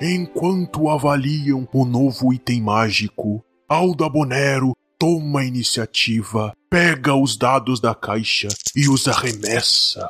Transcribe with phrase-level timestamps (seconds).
[0.00, 7.96] Enquanto avaliam o novo item mágico, Alda Bonero toma a iniciativa, pega os dados da
[7.96, 8.46] caixa
[8.76, 10.08] e os arremessa.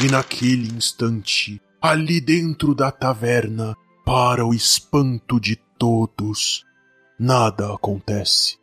[0.00, 6.64] E naquele instante, ali dentro da taverna, para o espanto de todos,
[7.18, 8.56] nada acontece.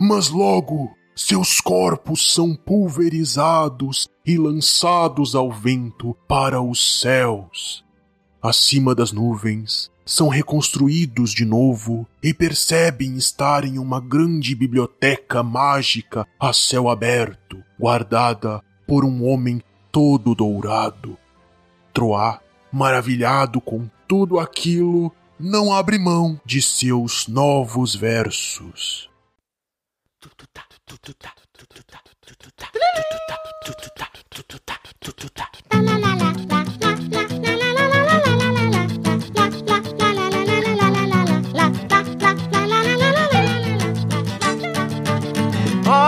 [0.00, 7.84] Mas logo seus corpos são pulverizados e lançados ao vento para os céus.
[8.40, 16.26] Acima das nuvens, são reconstruídos de novo e percebem estar em uma grande biblioteca mágica
[16.40, 21.18] a céu aberto, guardada por um homem todo dourado.
[21.92, 22.40] Troá,
[22.72, 29.10] maravilhado com tudo aquilo, não abre mão de seus novos versos.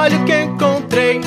[0.01, 1.21] Olha o que encontrei,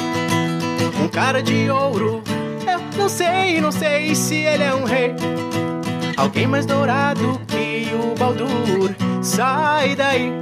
[0.99, 2.23] um cara de ouro.
[2.67, 5.13] Eu não sei, não sei se ele é um rei.
[6.17, 8.95] Alguém mais dourado que o Baldur.
[9.21, 10.33] Sai daí.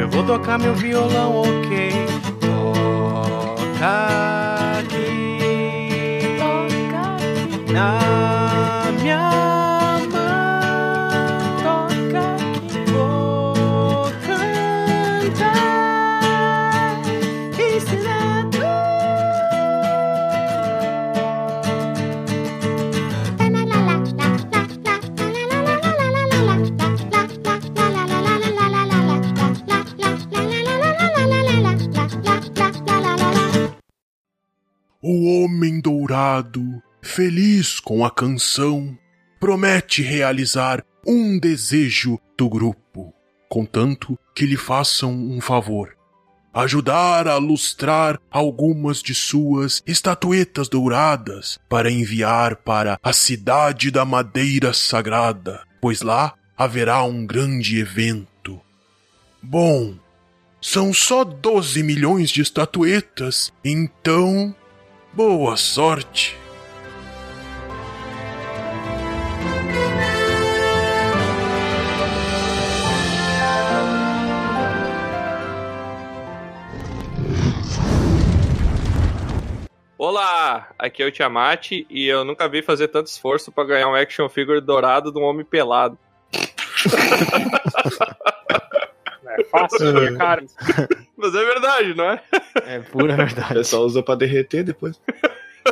[0.00, 1.92] Eu vou tocar meu violão, ok.
[2.40, 3.98] Toca
[4.78, 6.38] aqui.
[7.70, 8.25] Na
[37.16, 38.94] feliz com a canção,
[39.40, 43.10] promete realizar um desejo do grupo,
[43.48, 45.96] contanto que lhe façam um favor.
[46.52, 54.74] Ajudar a lustrar algumas de suas estatuetas douradas para enviar para a cidade da Madeira
[54.74, 58.60] Sagrada, pois lá haverá um grande evento.
[59.42, 59.94] Bom,
[60.60, 64.54] são só 12 milhões de estatuetas, então
[65.14, 66.36] Boa sorte!
[79.98, 83.94] Olá, aqui é o Tiamat e eu nunca vi fazer tanto esforço pra ganhar um
[83.94, 85.96] action figure dourado de um homem pelado.
[89.38, 90.44] É fácil, né, cara.
[91.16, 92.22] Mas é verdade, não é?
[92.66, 93.54] É pura O verdade.
[93.54, 95.00] pessoal usa pra derreter depois.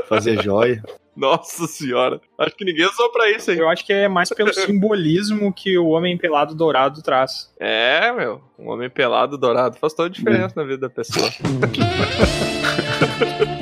[0.09, 0.83] Fazer joia.
[1.15, 2.21] Nossa senhora.
[2.39, 3.59] Acho que ninguém usou pra isso, hein?
[3.59, 7.55] Eu acho que é mais pelo simbolismo que o homem pelado dourado traz.
[7.61, 8.43] É, meu.
[8.59, 11.29] Um homem pelado dourado faz toda a diferença na vida da pessoa.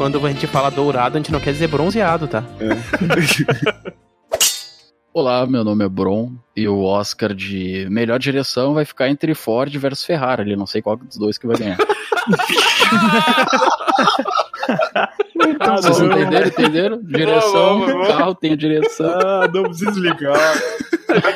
[0.00, 2.42] Quando a gente fala dourado, a gente não quer dizer bronzeado, tá?
[5.12, 9.70] Olá, meu nome é Bron e o Oscar de melhor direção vai ficar entre Ford
[9.76, 10.40] versus Ferrari.
[10.40, 11.76] ali, Não sei qual dos dois que vai ganhar.
[15.82, 16.48] Vocês entenderam?
[16.48, 16.98] Entenderam?
[17.02, 18.06] Direção, Boa, boa, boa.
[18.16, 19.06] carro tem a direção.
[19.06, 20.32] Ah, não precisa explicar.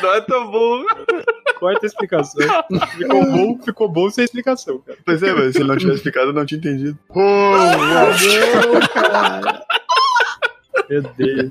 [0.02, 0.82] não é tão bom.
[1.64, 2.46] Corta a explicação.
[2.98, 4.98] Ficou bom, ficou bom sem explicação, cara.
[5.02, 6.98] Pois é, mas se ele não tivesse explicado, eu não tinha entendido.
[10.90, 11.48] Meu Deus.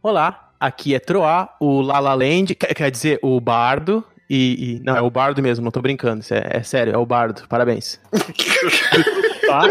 [0.00, 4.04] Olá, aqui é Troá, o Lala Land, quer, dizer, o Bardo.
[4.30, 6.20] E, e- Não, é o Bardo mesmo, não tô brincando.
[6.20, 7.42] isso É, é sério, é o Bardo.
[7.48, 8.00] Parabéns.
[9.44, 9.64] Tá?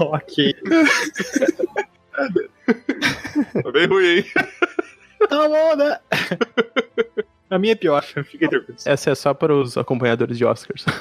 [0.00, 0.54] ok.
[3.62, 4.24] Tá bem ruim, hein?
[5.28, 5.98] Tá bom, né?
[7.50, 8.86] A minha é pior, tranquilos.
[8.86, 10.84] Essa é só para os acompanhadores de Oscars.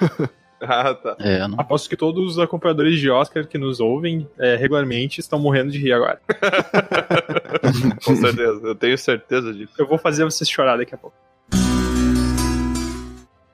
[0.61, 1.17] Ah, tá.
[1.19, 1.59] É, não.
[1.59, 5.77] Aposto que todos os acompanhadores de Oscar que nos ouvem é, regularmente estão morrendo de
[5.77, 6.19] rir agora.
[8.03, 8.61] Com certeza.
[8.63, 9.73] Eu tenho certeza disso.
[9.77, 11.15] Eu vou fazer vocês chorar daqui a pouco.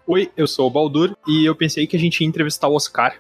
[0.06, 3.16] Oi, eu sou o Baldur e eu pensei que a gente ia entrevistar o Oscar.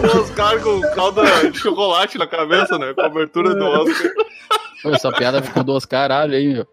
[0.00, 2.92] O Oscar com calda de chocolate na cabeça, né?
[2.94, 4.10] Cobertura do Oscar.
[4.82, 6.66] Pô, essa piada ficou duas caralho aí, meu.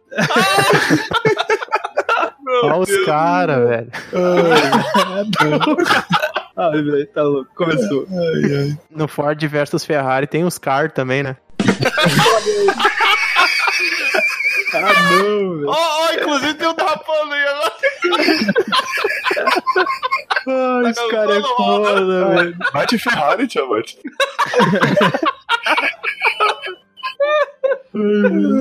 [2.64, 3.92] Olha os caras, velho.
[6.58, 7.50] Ah, velho, tá louco.
[7.56, 8.08] Começou.
[8.90, 11.38] No Ford versus Ferrari tem os car também, né?
[14.72, 15.68] Ah, não, velho.
[15.68, 17.74] Ó, ó, inclusive tem um tapando aí agora.
[20.50, 22.58] Ah, esse cara é foda, velho.
[22.74, 23.96] Bate Ferrari, Tiamat.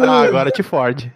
[0.07, 1.11] Ah, agora te Ford.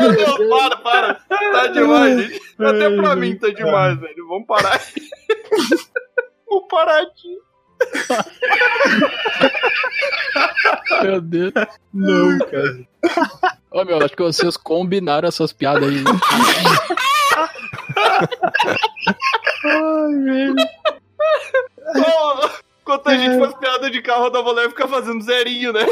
[0.00, 1.14] Não, para, para.
[1.14, 2.40] Tá demais, gente.
[2.58, 4.28] Até pra mim tá demais, velho.
[4.28, 4.80] Vamos parar.
[6.48, 7.38] Vamos parar aqui.
[11.02, 11.52] Meu Deus.
[11.92, 12.88] Não, cara.
[13.70, 16.02] Ô, meu, acho que vocês combinaram essas piadas aí.
[21.94, 22.48] Ô,
[22.88, 25.84] Enquanto a gente faz piada de carro, da mulher fica fazendo zerinho, né?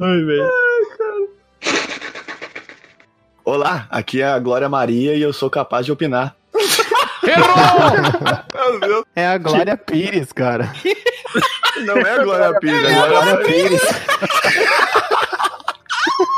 [0.00, 0.48] Ai, velho.
[3.44, 6.37] Olá, aqui é a Glória Maria e eu sou capaz de opinar.
[8.80, 9.04] Deus.
[9.14, 10.72] É a Glória Pires, cara.
[11.84, 13.82] Não é a Glória Pires, é a Glória Pires.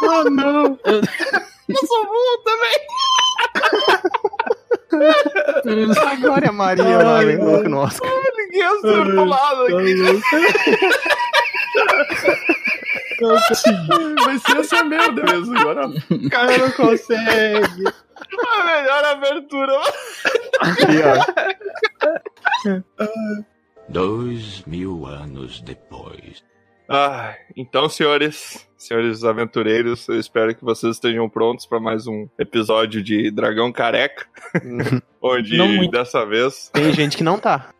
[0.02, 0.78] Oh, não.
[0.84, 2.80] Eu sou burro também.
[4.90, 8.10] A Glória Maria lá, Ai, velho, louco no Oscar.
[8.36, 10.20] Ninguém acertou nada aqui.
[11.78, 12.14] Louco.
[13.20, 14.24] Não consegui.
[14.24, 15.88] Vai ser essa merda mesmo agora.
[16.10, 17.84] O cara não consegue.
[18.48, 19.80] A melhor abertura.
[20.60, 22.74] Aqui, ó.
[23.88, 26.42] Dois mil anos depois.
[26.88, 33.00] Ah, então, senhores, senhores aventureiros, eu espero que vocês estejam prontos para mais um episódio
[33.02, 34.26] de Dragão Careca.
[35.22, 37.70] onde Não dessa vez Tem gente que não tá.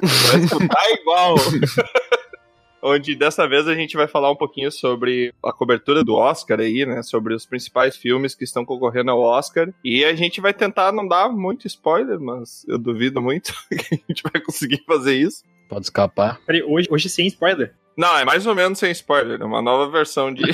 [0.00, 1.36] vai escutar igual.
[2.82, 6.84] onde dessa vez a gente vai falar um pouquinho sobre a cobertura do Oscar aí,
[6.86, 7.02] né?
[7.02, 9.72] Sobre os principais filmes que estão concorrendo ao Oscar.
[9.84, 13.98] E a gente vai tentar não dar muito spoiler, mas eu duvido muito que a
[14.08, 15.44] gente vai conseguir fazer isso.
[15.68, 16.40] Pode escapar.
[16.46, 17.74] Peraí, hoje, hoje sem spoiler.
[17.96, 20.42] Não, é mais ou menos sem spoiler, é uma nova versão de.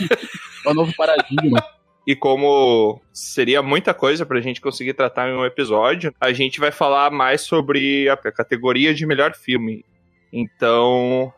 [0.64, 1.64] É o novo paradigma.
[2.06, 6.70] E como seria muita coisa pra gente conseguir tratar em um episódio, a gente vai
[6.70, 9.84] falar mais sobre a categoria de melhor filme.
[10.32, 11.32] Então,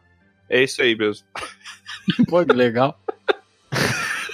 [0.53, 1.27] é isso aí mesmo.
[2.29, 2.99] Pô, que legal.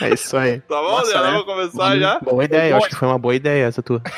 [0.00, 0.60] É isso aí.
[0.60, 1.30] Tá bom, Nossa, né?
[1.30, 2.20] vamos começar já?
[2.20, 4.02] Boa ideia, eu acho que foi uma boa ideia essa tua.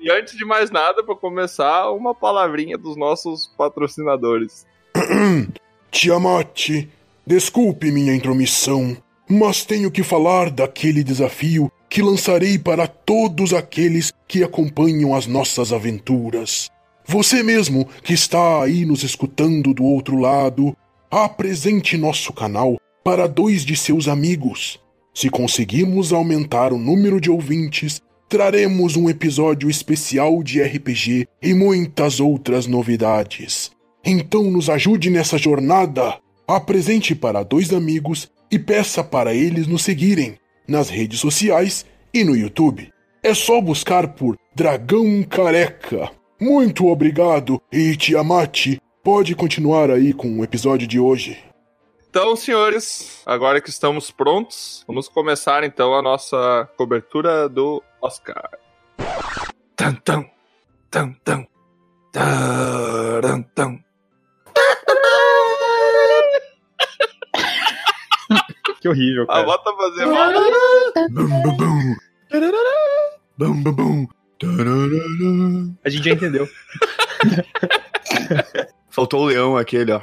[0.00, 4.64] E antes de mais nada, pra começar, uma palavrinha dos nossos patrocinadores.
[5.90, 6.86] Tiamat,
[7.26, 8.96] desculpe minha intromissão,
[9.28, 15.72] mas tenho que falar daquele desafio que lançarei para todos aqueles que acompanham as nossas
[15.72, 16.70] aventuras.
[17.10, 20.76] Você mesmo que está aí nos escutando do outro lado,
[21.10, 24.78] apresente nosso canal para dois de seus amigos.
[25.14, 32.20] Se conseguirmos aumentar o número de ouvintes, traremos um episódio especial de RPG e muitas
[32.20, 33.70] outras novidades.
[34.04, 36.18] Então nos ajude nessa jornada.
[36.46, 40.36] Apresente para dois amigos e peça para eles nos seguirem
[40.68, 42.92] nas redes sociais e no YouTube.
[43.22, 46.17] É só buscar por Dragão Careca.
[46.40, 51.42] Muito obrigado e Tiamat, pode continuar aí com o episódio de hoje.
[52.08, 58.50] Então, senhores, agora que estamos prontos, vamos começar então a nossa cobertura do Oscar.
[59.76, 60.24] Tan, tan,
[60.90, 61.46] tan, tan,
[62.12, 63.78] taran, tan.
[68.80, 69.44] Que horrível, Ah, cara.
[69.44, 70.06] bota fazer
[71.10, 71.96] Bum, bum, bum.
[73.36, 74.06] Bum, bum, bum.
[75.84, 76.48] A gente já entendeu.
[78.90, 80.00] Faltou o leão aquele, ó.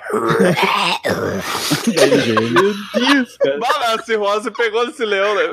[1.85, 3.59] Meu Deus, cara.
[3.59, 3.93] Bala,
[4.51, 5.49] pegou nesse leão, né?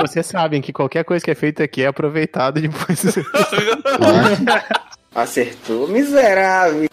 [0.00, 3.02] Vocês sabem que qualquer coisa que é feita aqui é aproveitada e depois.
[5.14, 6.88] Acertou, miserável.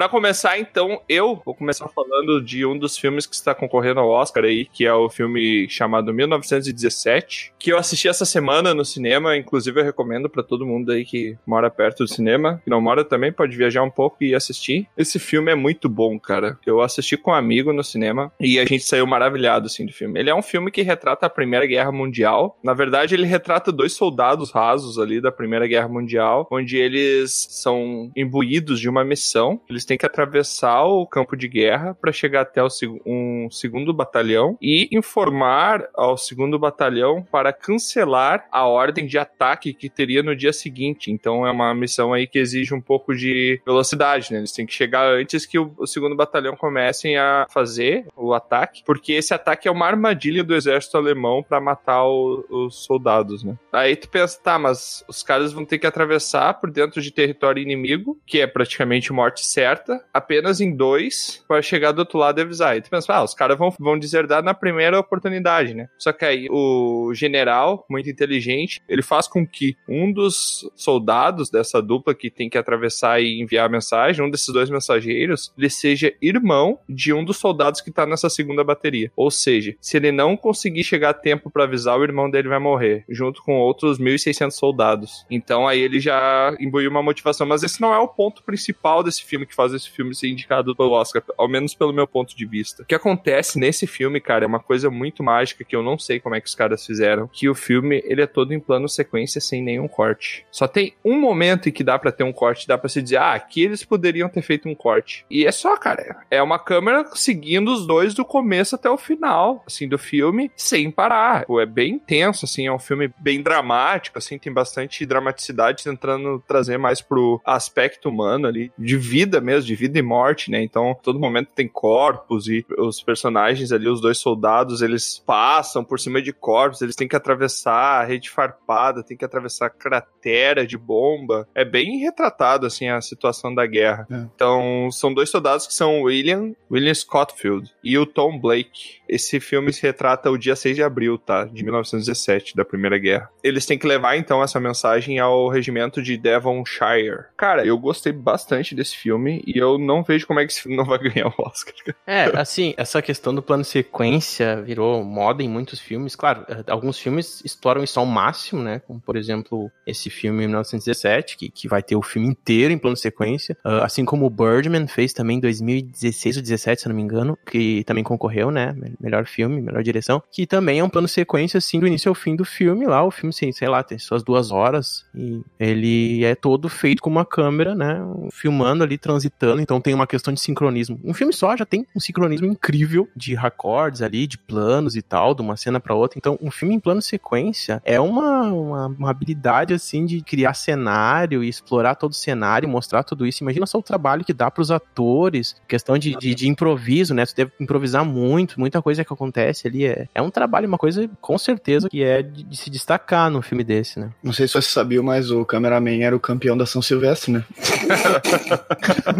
[0.00, 4.08] Pra começar, então, eu vou começar falando de um dos filmes que está concorrendo ao
[4.08, 9.36] Oscar aí, que é o filme chamado 1917, que eu assisti essa semana no cinema,
[9.36, 13.04] inclusive eu recomendo pra todo mundo aí que mora perto do cinema, que não mora
[13.04, 14.88] também pode viajar um pouco e assistir.
[14.96, 16.58] Esse filme é muito bom, cara.
[16.64, 20.18] Eu assisti com um amigo no cinema e a gente saiu maravilhado assim do filme.
[20.18, 22.58] Ele é um filme que retrata a Primeira Guerra Mundial.
[22.64, 28.10] Na verdade, ele retrata dois soldados rasos ali da Primeira Guerra Mundial, onde eles são
[28.16, 29.60] imbuídos de uma missão.
[29.68, 32.68] Eles têm que atravessar o campo de guerra para chegar até o
[33.04, 39.90] um segundo batalhão e informar ao segundo batalhão para cancelar a ordem de ataque que
[39.90, 41.10] teria no dia seguinte.
[41.10, 44.38] Então é uma missão aí que exige um pouco de velocidade, né?
[44.38, 48.84] Eles têm que chegar antes que o, o segundo batalhão comecem a fazer o ataque,
[48.86, 53.58] porque esse ataque é uma armadilha do exército alemão para matar o- os soldados, né?
[53.72, 57.60] Aí tu pensa, tá, mas os caras vão ter que atravessar por dentro de território
[57.60, 62.38] inimigo, que é praticamente morte certa, acerta apenas em dois para chegar do outro lado
[62.38, 62.76] e avisar.
[62.76, 65.88] E tu pensa, ah, os caras vão, vão deserdar na primeira oportunidade, né?
[65.98, 71.80] Só que aí o general, muito inteligente, ele faz com que um dos soldados dessa
[71.80, 76.12] dupla que tem que atravessar e enviar a mensagem, um desses dois mensageiros, ele seja
[76.20, 79.10] irmão de um dos soldados que tá nessa segunda bateria.
[79.16, 82.58] Ou seja, se ele não conseguir chegar a tempo para avisar, o irmão dele vai
[82.58, 85.24] morrer, junto com outros 1.600 soldados.
[85.30, 87.46] Então aí ele já imbuiu uma motivação.
[87.46, 90.74] Mas esse não é o ponto principal desse filme que faz esse filme ser indicado
[90.74, 92.82] pelo Oscar, ao menos pelo meu ponto de vista.
[92.82, 96.20] O que acontece nesse filme, cara, é uma coisa muito mágica que eu não sei
[96.20, 99.40] como é que os caras fizeram, que o filme, ele é todo em plano sequência
[99.40, 100.46] sem nenhum corte.
[100.50, 103.16] Só tem um momento em que dá para ter um corte, dá para se dizer,
[103.16, 105.24] ah, aqui eles poderiam ter feito um corte.
[105.30, 109.62] E é só, cara, é uma câmera seguindo os dois do começo até o final,
[109.66, 111.44] assim, do filme, sem parar.
[111.48, 116.78] É bem intenso, assim, é um filme bem dramático, assim, tem bastante dramaticidade, tentando trazer
[116.78, 120.62] mais pro aspecto humano ali, de vida mesmo, de vida e morte, né?
[120.62, 125.98] Então, todo momento tem corpos e os personagens ali, os dois soldados, eles passam por
[125.98, 130.76] cima de corpos, eles têm que atravessar a rede farpada, tem que atravessar cratera de
[130.76, 131.48] bomba.
[131.54, 134.06] É bem retratado, assim, a situação da guerra.
[134.10, 134.16] É.
[134.34, 139.00] Então, são dois soldados que são o William, William Scottfield e o Tom Blake.
[139.08, 141.44] Esse filme se retrata o dia 6 de abril, tá?
[141.44, 143.30] De 1917, da Primeira Guerra.
[143.42, 147.24] Eles têm que levar, então, essa mensagem ao regimento de Devonshire.
[147.36, 150.76] Cara, eu gostei bastante desse filme e eu não vejo como é que esse filme
[150.76, 151.74] não vai ganhar o Oscar.
[152.06, 156.14] É, assim, essa questão do plano sequência virou moda em muitos filmes.
[156.14, 158.80] Claro, eh, alguns filmes exploram isso ao máximo, né?
[158.80, 162.96] Como, por exemplo, esse filme 1917, que, que vai ter o filme inteiro em plano
[162.96, 163.56] sequência.
[163.64, 167.38] Uh, assim como o Birdman fez também em 2016 ou 2017, se não me engano,
[167.46, 168.74] que também concorreu, né?
[169.00, 170.22] Melhor filme, melhor direção.
[170.30, 173.04] Que também é um plano sequência, assim, do início ao fim do filme lá.
[173.04, 175.04] O filme, sei lá, tem suas duas horas.
[175.14, 178.00] E ele é todo feito com uma câmera, né?
[178.32, 179.29] Filmando ali, transitando.
[179.58, 180.98] Então tem uma questão de sincronismo.
[181.04, 185.34] Um filme só já tem um sincronismo incrível de recordes ali, de planos e tal,
[185.34, 186.18] de uma cena para outra.
[186.18, 191.42] Então, um filme em plano sequência é uma, uma, uma habilidade, assim, de criar cenário
[191.44, 193.42] e explorar todo o cenário, mostrar tudo isso.
[193.42, 197.24] Imagina só o trabalho que dá para os atores, questão de, de, de, improviso, né?
[197.24, 199.86] Você deve improvisar muito, muita coisa que acontece ali.
[199.86, 203.42] É, é um trabalho, uma coisa com certeza que é de, de se destacar num
[203.42, 204.10] filme desse, né?
[204.22, 207.44] Não sei se você sabia, mas o cameraman era o campeão da São Silvestre, né?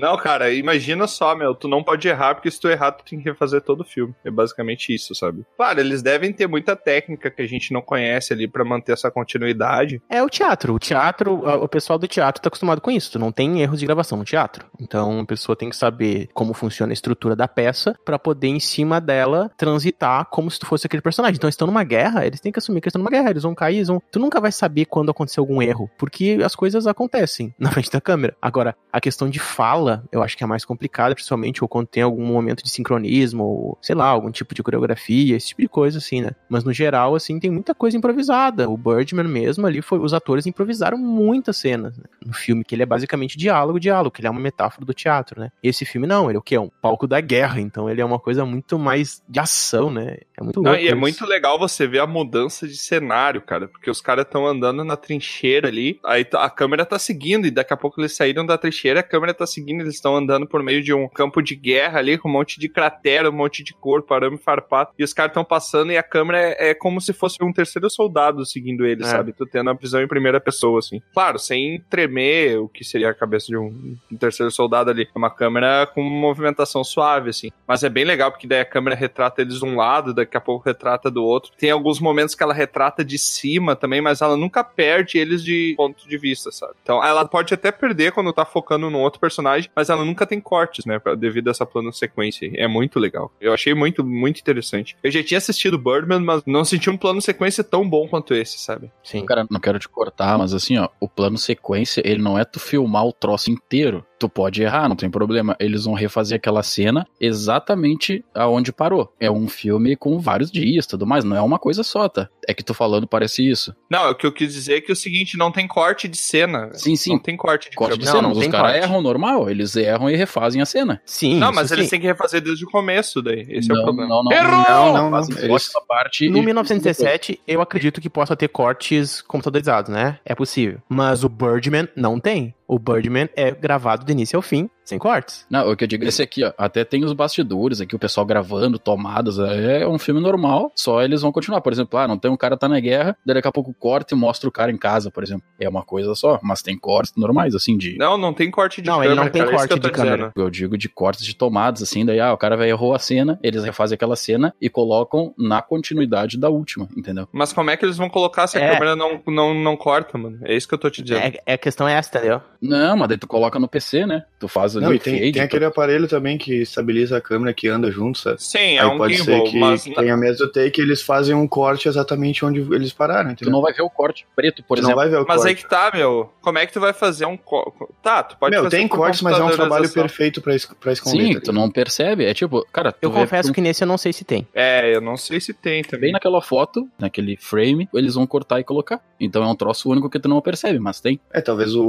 [0.00, 3.18] Não, cara, imagina só, meu, tu não pode errar, porque se tu errar, tu tem
[3.18, 4.14] que refazer todo o filme.
[4.24, 5.44] É basicamente isso, sabe?
[5.56, 9.10] Claro, eles devem ter muita técnica que a gente não conhece ali para manter essa
[9.10, 10.00] continuidade.
[10.08, 10.74] É o teatro.
[10.74, 13.12] O teatro, o pessoal do teatro tá acostumado com isso.
[13.12, 14.66] Tu não tem erros de gravação no teatro.
[14.80, 18.60] Então, a pessoa tem que saber como funciona a estrutura da peça para poder, em
[18.60, 21.36] cima dela, transitar como se tu fosse aquele personagem.
[21.36, 23.30] Então, estão numa guerra, eles têm que assumir que estão numa guerra.
[23.30, 24.02] Eles vão cair, eles vão...
[24.10, 28.00] Tu nunca vai saber quando aconteceu algum erro, porque as coisas acontecem na frente da
[28.00, 28.36] câmera.
[28.40, 32.02] Agora, a questão de fala eu acho que é mais complicada, principalmente ou quando tem
[32.02, 35.98] algum momento de sincronismo, ou sei lá, algum tipo de coreografia, esse tipo de coisa,
[35.98, 36.30] assim, né?
[36.48, 38.68] Mas no geral, assim, tem muita coisa improvisada.
[38.68, 39.98] O Birdman mesmo ali foi.
[39.98, 42.04] Os atores improvisaram muitas cenas né?
[42.24, 45.40] no filme, que ele é basicamente diálogo, diálogo, que ele é uma metáfora do teatro,
[45.40, 45.50] né?
[45.62, 46.56] Esse filme não, ele é o quê?
[46.56, 50.18] É um palco da guerra, então ele é uma coisa muito mais de ação, né?
[50.38, 50.70] É muito louco.
[50.70, 54.24] Não, e é muito legal você ver a mudança de cenário, cara, porque os caras
[54.24, 58.16] estão andando na trincheira ali, aí a câmera tá seguindo, e daqui a pouco eles
[58.16, 61.42] saíram da trincheira, a câmera tá seguindo eles estão andando por meio de um campo
[61.42, 65.04] de guerra ali, com um monte de cratera, um monte de corpo, arame farpado, e
[65.04, 68.44] os caras estão passando e a câmera é, é, como se fosse um terceiro soldado
[68.44, 69.10] seguindo eles, é.
[69.10, 69.32] sabe?
[69.32, 71.00] Tu tendo a visão em primeira pessoa, assim.
[71.12, 75.08] Claro, sem tremer o que seria a cabeça de um, um terceiro soldado ali.
[75.14, 77.50] É uma câmera com movimentação suave, assim.
[77.66, 80.40] Mas é bem legal, porque daí a câmera retrata eles de um lado, daqui a
[80.40, 81.52] pouco retrata do outro.
[81.58, 85.74] Tem alguns momentos que ela retrata de cima também, mas ela nunca perde eles de
[85.76, 86.74] ponto de vista, sabe?
[86.82, 90.40] Então ela pode até perder quando tá focando no outro personagem, mas ela nunca tem
[90.40, 91.00] cortes, né?
[91.18, 92.50] Devido a essa plano sequência.
[92.54, 93.32] É muito legal.
[93.40, 94.96] Eu achei muito, muito interessante.
[95.02, 98.58] Eu já tinha assistido Birdman, mas não senti um plano sequência tão bom quanto esse,
[98.58, 98.90] sabe?
[99.02, 99.24] Sim.
[99.26, 102.60] Cara, não quero te cortar, mas assim, ó, o plano sequência, ele não é tu
[102.60, 105.56] filmar o troço inteiro tu pode errar, não tem problema.
[105.58, 109.12] Eles vão refazer aquela cena exatamente aonde parou.
[109.18, 112.28] É um filme com vários dias, tudo mais, não é uma coisa só, tá?
[112.46, 113.74] É que tu falando parece isso.
[113.90, 116.18] Não, o que eu quis dizer é que é o seguinte, não tem corte de
[116.18, 116.70] cena.
[116.74, 117.12] Sim, sim.
[117.12, 118.22] Não tem corte de, corte de cena.
[118.22, 121.00] Não, os caras erram normal, eles erram e refazem a cena.
[121.06, 121.38] Sim.
[121.38, 121.92] Não, mas eles sim.
[121.92, 123.46] têm que refazer desde o começo, daí.
[123.48, 124.08] Esse não, é o problema.
[124.10, 124.32] Não, não.
[124.32, 124.92] Errou!
[124.92, 125.38] Não, não, não.
[125.38, 125.72] Eles...
[125.88, 130.18] parte no 1917, eu acredito que possa ter cortes computadorizados, né?
[130.24, 130.78] É possível.
[130.88, 132.54] Mas o Birdman não tem.
[132.72, 135.44] O Birdman é gravado do início ao fim, sem cortes.
[135.50, 136.52] Não, o que eu digo é esse aqui, ó.
[136.56, 139.40] Até tem os bastidores aqui, o pessoal gravando, tomadas.
[139.40, 141.60] É um filme normal, só eles vão continuar.
[141.62, 144.14] Por exemplo, ah, não tem um cara tá na guerra, daí daqui a pouco corta
[144.14, 145.42] e mostra o cara em casa, por exemplo.
[145.58, 147.96] É uma coisa só, mas tem cortes normais, assim, de.
[147.98, 149.12] Não, não tem corte de Não, câmera.
[149.14, 150.16] ele não tem cara, é corte tô de câmera.
[150.16, 150.32] dizendo.
[150.36, 153.36] Eu digo de cortes de tomadas, assim, daí, ah, o cara vai errou a cena,
[153.42, 157.28] eles refazem aquela cena e colocam na continuidade da última, entendeu?
[157.32, 158.72] Mas como é que eles vão colocar se a É.
[158.74, 160.38] câmera não, não, não corta, mano?
[160.44, 161.20] É isso que eu tô te dizendo.
[161.24, 162.40] É, é a questão é essa, entendeu?
[162.62, 164.24] Não, mas daí tu coloca no PC, né?
[164.38, 167.16] Tu faz ali Não, o e tem, fade, tem tu- aquele aparelho também que estabiliza
[167.16, 168.42] a câmera que anda junto, sabe?
[168.42, 171.48] Sim, é Aí um pode ser gimbal, que mas tenha mesmo take eles fazem um
[171.48, 173.52] corte exatamente onde eles pararam, tu entendeu?
[173.52, 175.00] não vai ver o corte preto, por Tu não exemplo.
[175.02, 175.48] vai ver o Mas corte.
[175.48, 176.30] aí que tá, meu.
[176.42, 177.36] Como é que tu vai fazer um.
[177.36, 180.66] co- Tá, tu pode Meu, fazer tem cortes, mas é um trabalho perfeito pra, es
[180.66, 181.26] pra esconder.
[181.26, 182.24] Sim, tá tu não percebe.
[182.24, 184.46] É tipo, cara, tu Eu vê confesso que nesse eu não sei se tem.
[184.54, 186.12] É, eu não sei se tem bem também.
[186.12, 189.00] naquela foto, naquele frame, eles vão cortar e colocar.
[189.18, 191.20] Então é um troço único que tu não percebe, mas tem.
[191.32, 191.84] É, talvez o,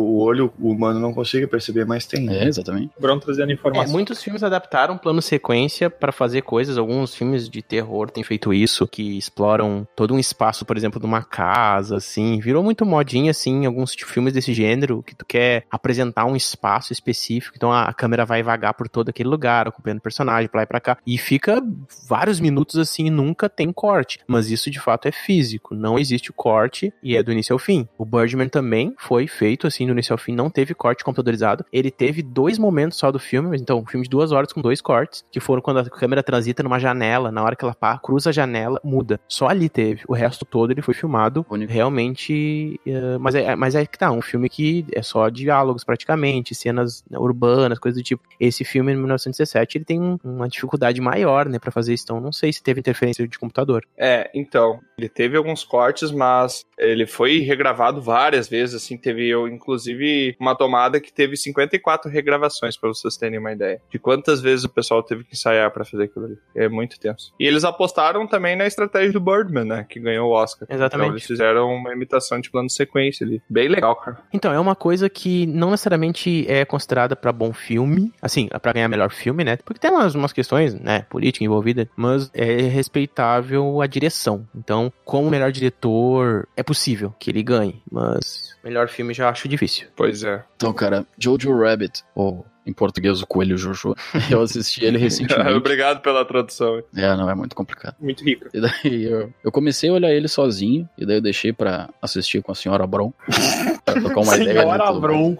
[0.61, 2.29] o humano não consiga perceber, mas tem.
[2.29, 2.91] É, exatamente.
[2.99, 3.91] Brown trazendo É, informação.
[3.91, 6.77] muitos filmes adaptaram plano sequência pra fazer coisas.
[6.77, 11.05] Alguns filmes de terror têm feito isso, que exploram todo um espaço, por exemplo, de
[11.05, 12.39] uma casa, assim.
[12.39, 17.55] Virou muito modinha, assim, alguns filmes desse gênero, que tu quer apresentar um espaço específico.
[17.55, 20.67] Então a, câmera vai vagar por todo aquele lugar, acompanhando o personagem, pra lá e
[20.67, 20.97] pra cá.
[21.05, 21.61] E fica
[22.07, 24.19] vários minutos assim, e nunca tem corte.
[24.27, 25.73] Mas isso de fato é físico.
[25.75, 27.87] Não existe o corte e é do início ao fim.
[27.97, 31.65] O Birdman também foi feito assim, do início ao fim, não teve corte computadorizado.
[31.71, 34.81] Ele teve dois momentos só do filme, então, um filme de duas horas com dois
[34.81, 38.29] cortes, que foram quando a câmera transita numa janela, na hora que ela pá, cruza
[38.29, 39.19] a janela, muda.
[39.27, 40.01] Só ali teve.
[40.07, 41.71] O resto todo ele foi filmado Único.
[41.71, 42.79] realmente.
[42.85, 47.03] eh, mas, é, mas é que tá, um filme que é só diálogos praticamente, cenas
[47.11, 48.21] urbanas, coisas do tipo.
[48.39, 52.03] Esse filme, em 1917, ele tem um- uma dificuldade maior, né, pra fazer isso.
[52.05, 53.83] Então, não sei se teve interferência de computador.
[53.97, 59.47] É, então, ele teve alguns cortes, mas ele foi regravado várias vezes, assim, teve, eu,
[59.47, 63.81] inclusive, uma tomada que teve 54 regravações, pra vocês terem uma ideia.
[63.89, 66.37] De quantas vezes o pessoal teve que ensaiar pra fazer aquilo ali.
[66.55, 67.33] É muito tenso.
[67.39, 70.67] E eles apostaram também na estratégia do Birdman, né, que ganhou o Oscar.
[70.69, 71.05] Exatamente.
[71.05, 73.41] Então eles fizeram uma imitação de plano de sequência ali.
[73.49, 74.17] Bem legal, cara.
[74.33, 78.87] Então, é uma coisa que não necessariamente é considerada pra bom filme, assim, pra ganhar
[78.87, 79.57] melhor filme, né?
[79.57, 84.47] Porque tem umas, umas questões, né, política envolvida, mas é respeitável a direção.
[84.55, 89.87] Então, como melhor diretor, é possível que ele ganhe, mas melhor filme já acho difícil.
[89.95, 90.30] Pois é.
[90.55, 93.95] Então, cara, Jojo Rabbit, ou em português o Coelho Jojo,
[94.29, 95.51] eu assisti ele recentemente.
[95.51, 96.81] Obrigado pela tradução.
[96.95, 97.95] é, não é muito complicado.
[97.99, 98.47] Muito rico.
[98.53, 102.41] E daí eu, eu comecei a olhar ele sozinho, e daí eu deixei pra assistir
[102.41, 103.11] com a senhora Bron.
[103.83, 104.61] pra trocar uma ideia.
[104.61, 104.93] Senhora.
[104.93, 105.37] Bron.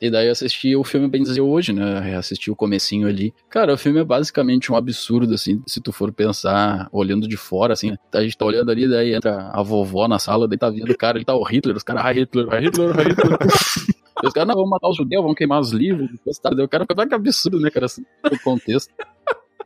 [0.00, 2.16] E daí eu assisti o filme Bem Dizer hoje, né?
[2.16, 3.32] Assisti o comecinho ali.
[3.48, 7.72] Cara, o filme é basicamente um absurdo, assim, se tu for pensar, olhando de fora,
[7.72, 7.96] assim.
[8.12, 10.96] A gente tá olhando ali, daí entra a vovó na sala, daí tá vindo o
[10.96, 13.38] cara, ele tá o Hitler, os caras, ah, Hitler, ah, Hitler, ah, Hitler.
[14.22, 16.08] Os caras, não, vamos matar os judeus, vamos queimar os livros.
[16.10, 18.94] Depois, tá, o cara, olha que absurdo, né, cara, assim, o contexto.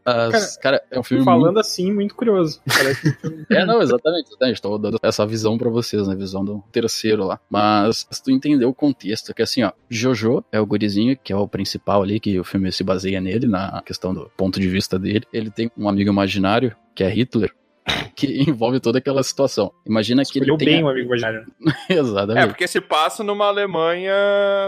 [0.04, 2.60] As- cara, é um filme muito Falando assim, muito curioso.
[2.66, 4.62] Um é, não, exatamente, exatamente.
[4.62, 6.14] Tô dando essa visão pra vocês, né?
[6.14, 7.40] Visão do terceiro lá.
[7.50, 11.36] Mas se tu entender o contexto, que assim, ó, Jojo é o gurizinho, que é
[11.36, 14.98] o principal ali, que o filme se baseia nele, na questão do ponto de vista
[14.98, 15.24] dele.
[15.32, 17.52] Ele tem um amigo imaginário, que é Hitler,
[18.18, 19.72] que envolve toda aquela situação.
[19.86, 20.84] Imagina que Escolheu ele bem tem.
[20.84, 21.46] o amigo imaginário.
[21.88, 22.48] É, Exatamente.
[22.48, 24.12] porque se passa numa Alemanha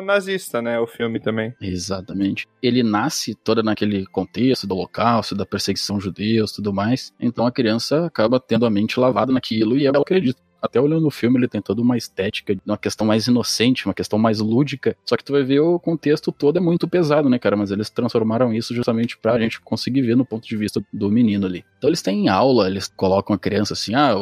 [0.04, 0.78] nazista, né?
[0.78, 1.52] O filme também.
[1.60, 2.46] Exatamente.
[2.62, 7.12] Ele nasce toda naquele contexto do holocausto, da perseguição aos judeus, tudo mais.
[7.20, 10.40] Então a criança acaba tendo a mente lavada naquilo e ela acredita.
[10.62, 14.18] Até olhando o filme, ele tem toda uma estética, uma questão mais inocente, uma questão
[14.18, 14.94] mais lúdica.
[15.06, 17.56] Só que tu vai ver o contexto todo é muito pesado, né, cara?
[17.56, 21.46] Mas eles transformaram isso justamente pra gente conseguir ver no ponto de vista do menino
[21.46, 21.64] ali.
[21.80, 24.14] Então eles têm aula, eles colocam a criança assim, ah,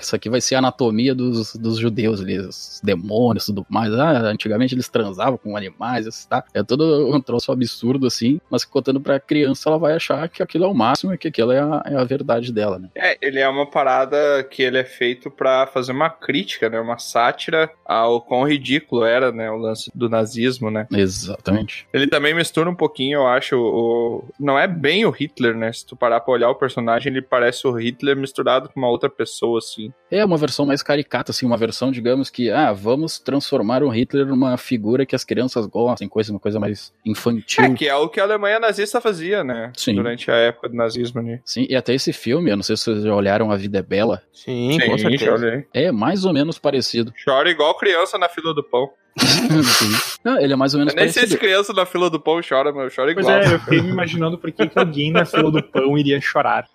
[0.00, 3.92] isso aqui vai ser a anatomia dos, dos judeus os demônios e tudo mais.
[3.92, 6.42] Ah, antigamente eles transavam com animais, isso, tá?
[6.54, 10.64] É todo um troço absurdo assim, mas contando pra criança, ela vai achar que aquilo
[10.64, 12.88] é o máximo e que aquilo é a, é a verdade dela, né?
[12.94, 16.80] É, ele é uma parada que ele é feito pra fazer uma crítica, né?
[16.80, 19.50] Uma sátira ao quão ridículo era, né?
[19.50, 20.86] O lance do nazismo, né?
[20.90, 21.86] Exatamente.
[21.92, 24.24] Ele também mistura um pouquinho, eu acho, o...
[24.40, 25.70] Não é bem o Hitler, né?
[25.72, 29.08] Se tu parar pra olhar o personagem, ele parece o Hitler misturado com uma outra
[29.08, 29.92] pessoa, assim.
[30.10, 34.26] É uma versão mais caricata, assim, uma versão, digamos que, ah, vamos transformar o Hitler
[34.26, 37.64] numa figura que as crianças gostem, coisa, uma coisa mais infantil.
[37.64, 39.72] É, que é o que a Alemanha nazista fazia, né?
[39.76, 39.94] Sim.
[39.94, 41.40] Durante a época do nazismo ali.
[41.44, 43.82] Sim, e até esse filme, eu não sei se vocês já olharam A Vida é
[43.82, 45.24] Bela, Sim, com Sim, certeza.
[45.24, 45.66] já olhei.
[45.72, 47.12] é mais ou menos parecido.
[47.24, 48.90] Chora igual criança na fila do pão.
[50.24, 52.40] Não, ele é mais ou menos Eu nem sei se criança na fila do pão
[52.46, 53.42] chora, mas eu choro Pois igual.
[53.42, 56.68] é, eu fiquei me imaginando por que que alguém na fila do pão iria chorar.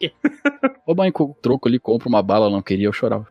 [0.86, 3.26] Ô, mãe, com o troco ali, compra uma bala, não queria, eu chorava.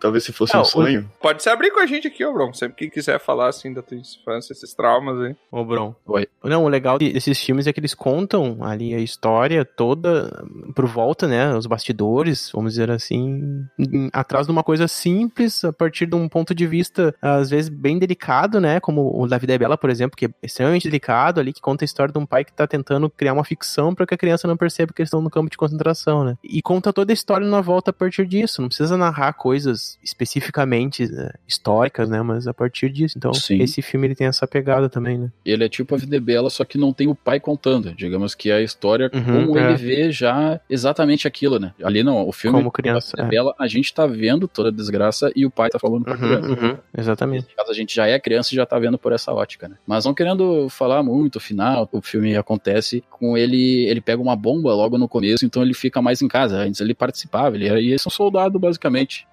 [0.00, 1.10] Talvez se fosse Não, um sonho.
[1.20, 2.52] Pode se abrir com a gente aqui, ô, Bron.
[2.52, 5.36] Sempre que quiser falar, assim, da tua infância, esses traumas aí.
[5.50, 5.94] Ô, Bron.
[6.06, 6.26] Oi.
[6.44, 10.86] Não, o legal de- desses filmes é que eles contam ali a história toda por
[10.86, 11.54] volta, né?
[11.56, 13.64] Os bastidores, vamos dizer assim,
[14.12, 17.98] atrás de uma coisa simples, a partir de um ponto de vista, às vezes, bem
[17.98, 18.78] delicado, né?
[18.80, 21.84] Como o da Vida é Bela, por exemplo, que é extremamente delicado ali, que conta
[21.84, 24.46] a história de um pai que tá tentando criar uma ficção para que a criança
[24.46, 26.36] não perceba que eles estão no campo de concentração, né?
[26.44, 28.60] E conta toda a história na volta a partir disso.
[28.60, 32.22] Não precisa narrar coisas especificamente né, históricas, né?
[32.22, 33.16] Mas a partir disso.
[33.16, 33.60] Então, Sim.
[33.62, 35.30] esse filme ele tem essa pegada também, né?
[35.44, 37.92] Ele é tipo a vida é bela, só que não tem o pai contando.
[37.94, 39.68] Digamos que a história, Uhum, como é.
[39.68, 41.72] ele vê já exatamente aquilo, né?
[41.82, 43.14] Ali não, o filme Como criança.
[43.18, 43.22] é.
[43.22, 46.04] Vida é bela, a gente tá vendo toda a desgraça e o pai tá falando
[46.04, 46.48] pra criança.
[46.48, 47.46] Uhum, uhum, exatamente.
[47.70, 49.76] Caso, a gente já é criança e já tá vendo por essa ótica, né?
[49.86, 54.34] Mas não querendo falar muito, o final, o filme acontece com ele, ele pega uma
[54.34, 56.56] bomba logo no começo, então ele fica mais em casa.
[56.58, 59.26] Antes ele participava, ele era, esse é um soldado, basicamente.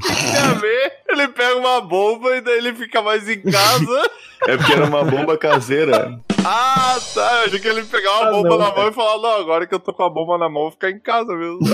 [0.00, 4.10] Tem a ver, ele pega uma bomba e daí ele fica mais em casa.
[4.46, 6.20] É porque era uma bomba caseira.
[6.44, 7.40] Ah, tá.
[7.40, 8.80] Eu achei que ele pegava uma Ah, bomba não, na cara.
[8.80, 10.70] mão e falava, não, agora que eu tô com a bomba na mão, eu vou
[10.72, 11.58] ficar em casa mesmo.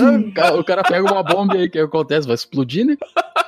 [0.59, 2.27] O cara, pega uma bomba e aí o que acontece?
[2.27, 2.97] Vai explodir, né?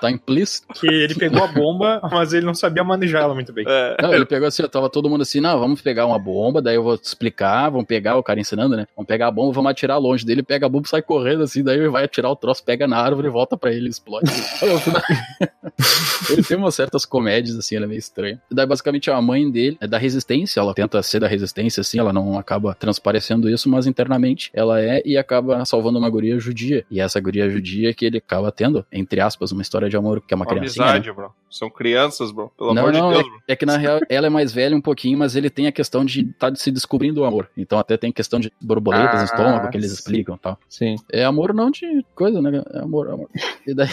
[0.02, 0.68] Tá implícito.
[0.74, 3.66] Que ele pegou a bomba, mas ele não sabia manejar ela muito bem.
[3.68, 3.98] É.
[4.02, 6.84] Não, ele pegou assim, tava todo mundo assim, não, vamos pegar uma bomba, daí eu
[6.84, 8.88] vou te explicar, vamos pegar, o cara ensinando, né?
[8.96, 11.78] Vamos pegar a bomba, vamos atirar longe dele, pega a bomba, sai correndo assim, daí
[11.78, 14.30] ele vai atirar o troço, pega na árvore e volta pra ele, explode.
[16.30, 18.40] ele tem umas certas comédias, assim, ela é meio estranha.
[18.52, 22.12] Daí basicamente a mãe dele é da resistência, ela tenta ser da resistência, assim, ela
[22.14, 26.86] não acaba transparecendo isso, mas internamente ela é e acaba salvando uma guria judia.
[26.90, 30.34] E essa guria judia que ele acaba tendo, entre aspas, uma história de amor, que
[30.34, 30.92] é uma, Uma criancinha, né?
[30.94, 31.32] amizade, bro.
[31.50, 32.52] São crianças, bro.
[32.58, 33.42] Pelo não, amor não, de Deus, é, bro.
[33.48, 36.04] é que na real ela é mais velha um pouquinho, mas ele tem a questão
[36.04, 37.50] de estar se descobrindo o amor.
[37.56, 39.96] Então até tem questão de borboletas Ah, no estômago que eles sim.
[39.98, 40.60] explicam e tal.
[40.68, 40.96] Sim.
[41.12, 42.62] É amor não de coisa, né?
[42.74, 43.30] É amor, amor.
[43.66, 43.90] E daí,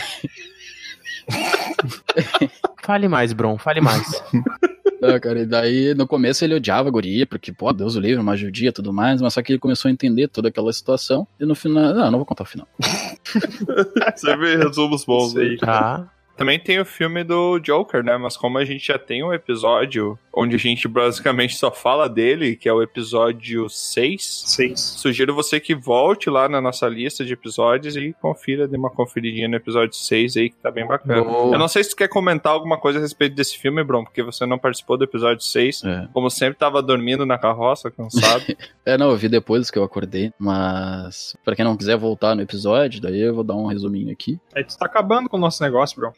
[2.82, 4.22] Fale mais, Bron, fale mais.
[5.12, 8.20] não, cara, e daí no começo ele odiava a guria, porque, pô, Deus o livre,
[8.20, 11.26] uma judia e tudo mais, mas só que ele começou a entender toda aquela situação
[11.38, 11.94] e no final.
[11.94, 12.66] Não, não vou contar o final.
[14.16, 15.50] Sempre resumos bons aí.
[15.50, 15.56] aí.
[15.58, 16.10] Tá.
[16.36, 18.16] Também tem o filme do Joker, né?
[18.16, 22.56] Mas como a gente já tem um episódio onde a gente basicamente só fala dele,
[22.56, 24.80] que é o episódio 6, Seis.
[24.80, 29.48] sugiro você que volte lá na nossa lista de episódios e confira, dê uma conferidinha
[29.48, 31.22] no episódio 6 aí, que tá bem bacana.
[31.22, 31.54] Boa.
[31.54, 34.22] Eu não sei se tu quer comentar alguma coisa a respeito desse filme, Bron, porque
[34.22, 35.84] você não participou do episódio 6.
[35.84, 36.08] É.
[36.12, 38.44] Como sempre, tava dormindo na carroça, cansado.
[38.86, 42.42] É, não, eu vi depois que eu acordei, mas pra quem não quiser voltar no
[42.42, 44.38] episódio, daí eu vou dar um resuminho aqui.
[44.54, 46.12] Aí tu tá acabando com o nosso negócio, bro.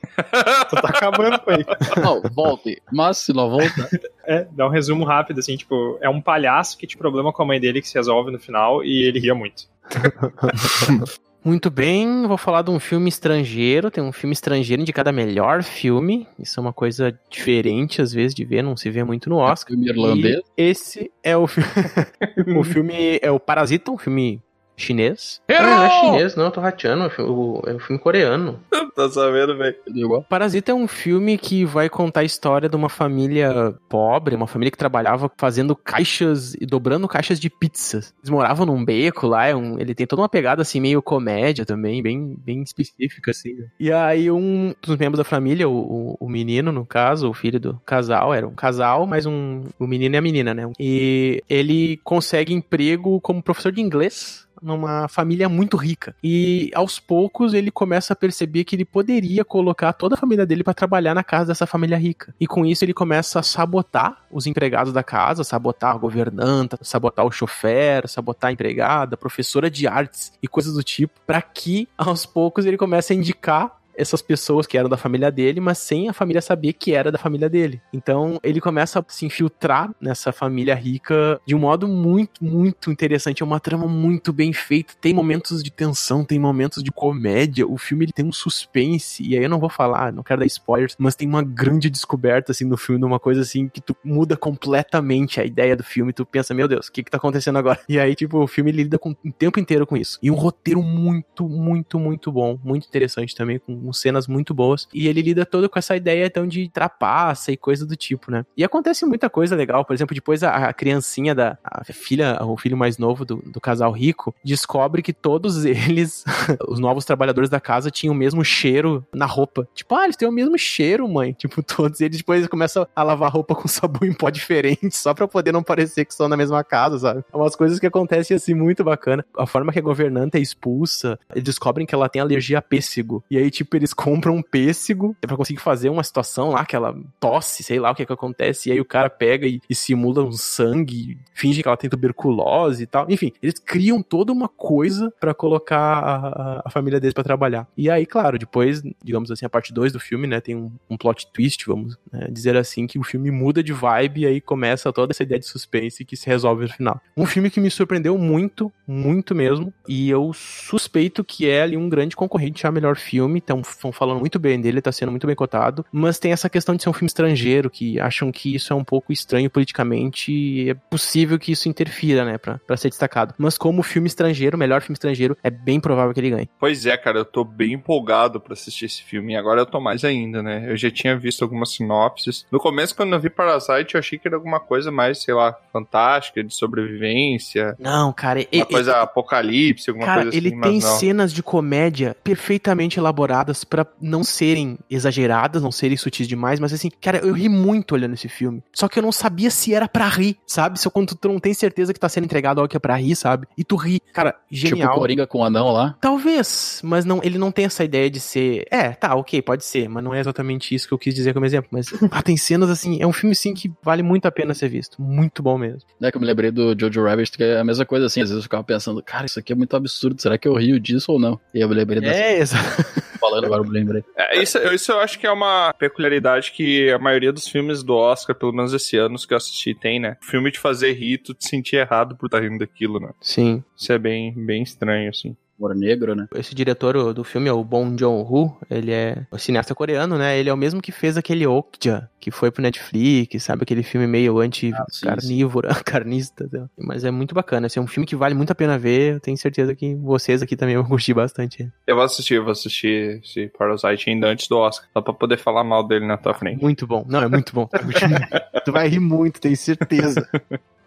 [0.68, 1.64] tu tá acabando com ele.
[2.02, 3.88] Não, volte, mas se não voltar.
[4.24, 7.46] É, dá um resumo rápido, assim, tipo, é um palhaço que tinha problema com a
[7.46, 9.64] mãe dele que se resolve no final e ele ria muito.
[11.46, 13.88] Muito bem, vou falar de um filme estrangeiro.
[13.88, 16.26] Tem um filme estrangeiro indicado a melhor filme.
[16.36, 19.68] Isso é uma coisa diferente, às vezes, de ver, não se vê muito no Oscar.
[19.68, 20.40] Filme irlandês.
[20.58, 21.70] E esse é o filme.
[22.58, 24.42] o filme é o Parasita, um filme
[24.76, 25.40] chinês.
[25.48, 27.04] Não, não é chinês, não, eu tô rateando.
[27.06, 28.60] É É um filme coreano.
[28.94, 29.76] tá sabendo, velho?
[29.88, 30.22] Igual.
[30.28, 34.70] Parasita é um filme que vai contar a história de uma família pobre, uma família
[34.70, 38.14] que trabalhava fazendo caixas e dobrando caixas de pizzas.
[38.20, 41.64] Eles moravam num beco lá, é um- ele tem toda uma pegada assim, meio comédia
[41.64, 43.54] também, bem, bem específica, assim.
[43.54, 43.66] né?
[43.78, 47.60] E aí um dos membros da família, o, o- o menino, no caso, o filho
[47.60, 50.70] do casal, era um casal, mas um, o menino e a menina, né?
[50.78, 56.14] E ele consegue emprego como professor de inglês numa família muito rica.
[56.22, 60.64] E aos poucos ele começa a perceber que ele poderia colocar toda a família dele
[60.64, 62.34] para trabalhar na casa dessa família rica.
[62.40, 67.24] E com isso ele começa a sabotar os empregados da casa, sabotar a governanta, sabotar
[67.24, 72.26] o chofer, sabotar a empregada, professora de artes e coisas do tipo, para que aos
[72.26, 76.12] poucos ele comece a indicar essas pessoas que eram da família dele, mas sem a
[76.12, 77.80] família saber que era da família dele.
[77.92, 83.42] Então ele começa a se infiltrar nessa família rica de um modo muito, muito interessante.
[83.42, 84.94] É uma trama muito bem feita.
[85.00, 87.66] Tem momentos de tensão, tem momentos de comédia.
[87.66, 89.22] O filme ele tem um suspense.
[89.22, 92.52] E aí eu não vou falar, não quero dar spoilers, mas tem uma grande descoberta
[92.52, 96.12] assim no filme, uma coisa assim que tu muda completamente a ideia do filme.
[96.12, 97.80] Tu pensa, meu Deus, o que que tá acontecendo agora?
[97.88, 100.18] E aí, tipo, o filme lida com, o tempo inteiro com isso.
[100.22, 104.88] E um roteiro muito, muito, muito bom, muito interessante também, com cenas muito boas.
[104.92, 108.44] E ele lida todo com essa ideia então de trapaça e coisa do tipo, né?
[108.56, 109.84] E acontece muita coisa legal.
[109.84, 113.60] Por exemplo, depois a, a criancinha da a filha, o filho mais novo do, do
[113.60, 116.24] casal rico, descobre que todos eles,
[116.68, 119.68] os novos trabalhadores da casa, tinham o mesmo cheiro na roupa.
[119.74, 121.34] Tipo, ah, eles têm o mesmo cheiro, mãe.
[121.46, 125.28] Tipo, todos eles depois começam a lavar roupa com sabão em pó diferente, só pra
[125.28, 127.24] poder não parecer que estão na mesma casa, sabe?
[127.32, 129.24] É umas coisas que acontecem assim muito bacana.
[129.36, 133.22] A forma que a governanta é expulsa, eles descobrem que ela tem alergia a pêssego.
[133.30, 136.96] E aí, tipo, eles compram um pêssego pra conseguir fazer uma situação lá que ela
[137.20, 138.68] tosse, sei lá o que que acontece.
[138.68, 142.82] E aí o cara pega e, e simula um sangue, finge que ela tem tuberculose
[142.82, 143.06] e tal.
[143.08, 147.66] Enfim, eles criam toda uma coisa para colocar a, a, a, família deles para trabalhar.
[147.76, 150.96] E aí, claro, depois, digamos assim, a parte 2 do filme, né, tem um, um
[150.96, 154.92] plot twist, vamos né, dizer assim, que o filme muda de vibe e aí começa
[154.92, 157.00] toda essa ideia de suspense que se resolve no final.
[157.16, 161.88] Um filme que me surpreendeu muito, muito mesmo, e eu suspeito que é ali um
[161.88, 165.84] grande concorrente a melhor filme, estão falando muito bem dele, tá sendo muito bem cotado,
[165.92, 168.84] mas tem essa questão de ser um filme estrangeiro, que acham que isso é um
[168.84, 173.34] pouco estranho politicamente, e é possível que isso interfira, né, pra, pra ser destacado.
[173.38, 176.50] Mas como filme estrangeiro, melhor filme estrangeiro, é bem provável que ele ganhe.
[176.58, 179.80] Pois é, cara, eu tô bem empolgado para assistir esse filme, e agora eu tô
[179.80, 180.66] mais ainda, né?
[180.70, 182.46] Eu já tinha visto algumas sinopses.
[182.50, 185.56] No começo, quando eu vi Parasite, eu achei que era alguma coisa mais, sei lá,
[185.72, 187.76] fantástica, de sobrevivência.
[187.78, 190.46] Não, cara, uma ele, coisa ele, apocalipse, alguma cara, coisa assim.
[190.46, 196.60] Ele tem cenas de comédia perfeitamente elaboradas para não serem exageradas, não serem sutis demais,
[196.60, 198.62] mas assim, cara, eu ri muito olhando esse filme.
[198.72, 200.80] Só que eu não sabia se era para rir, sabe?
[200.80, 203.16] Se quando tu não tem certeza que tá sendo entregado algo que é pra rir,
[203.16, 203.46] sabe?
[203.56, 204.00] E tu ri.
[204.12, 204.90] Cara, genial.
[204.90, 205.96] Tipo Coringa com o anão lá?
[206.00, 208.66] Talvez, mas não, ele não tem essa ideia de ser.
[208.70, 211.46] É, tá, ok, pode ser, mas não é exatamente isso que eu quis dizer como
[211.46, 211.68] exemplo.
[211.72, 214.68] Mas ah, tem cenas assim, é um filme sim que vale muito a pena ser
[214.68, 215.00] visto.
[215.00, 215.82] Muito bom mesmo.
[216.00, 218.20] É que eu me lembrei do Jojo Rabbit, que é a mesma coisa assim.
[218.20, 220.78] Às vezes eu ficava pensando, cara, isso aqui é muito absurdo, será que eu rio
[220.80, 221.38] disso ou não?
[221.52, 222.18] E eu me lembrei dessa.
[222.18, 223.06] É, exato.
[223.40, 224.04] Falando agora, eu me lembrei.
[224.16, 227.94] É, isso, isso eu acho que é uma peculiaridade que a maioria dos filmes do
[227.94, 230.16] Oscar, pelo menos esse ano que eu assisti, tem, né?
[230.20, 233.10] Filme de fazer rir, tu te sentir errado por estar rindo daquilo, né?
[233.20, 233.62] Sim.
[233.76, 236.26] Isso é bem, bem estranho, assim humor negro, né?
[236.34, 240.38] Esse diretor do filme é o Bong Joon-ho, ele é um cineasta coreano, né?
[240.38, 243.62] Ele é o mesmo que fez aquele Okja, que foi pro Netflix, sabe?
[243.62, 246.48] Aquele filme meio anti-carnívoro, ah, carnista.
[246.78, 249.20] Mas é muito bacana, assim, é um filme que vale muito a pena ver, eu
[249.20, 251.70] tenho certeza que vocês aqui também vão curtir bastante.
[251.86, 255.38] Eu vou assistir, eu vou assistir esse Parasite ainda antes do Oscar, só pra poder
[255.38, 256.62] falar mal dele na tua frente.
[256.62, 257.68] Muito bom, não, é muito bom.
[258.64, 260.28] tu vai rir muito, tenho certeza.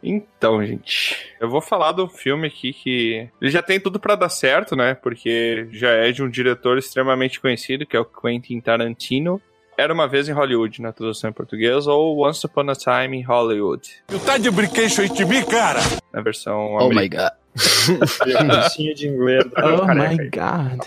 [0.01, 4.29] Então, gente, eu vou falar do filme aqui que ele já tem tudo para dar
[4.29, 4.93] certo, né?
[4.95, 9.41] Porque já é de um diretor extremamente conhecido, que é o Quentin Tarantino.
[9.77, 13.23] Era uma vez em Hollywood, na tradução em português, ou Once Upon a Time in
[13.23, 13.89] Hollywood.
[14.07, 15.79] Tu tá de brinquedo de mim, cara?
[16.11, 17.31] Na versão Oh my god.
[18.95, 19.45] de inglês.
[19.57, 20.81] Oh my god.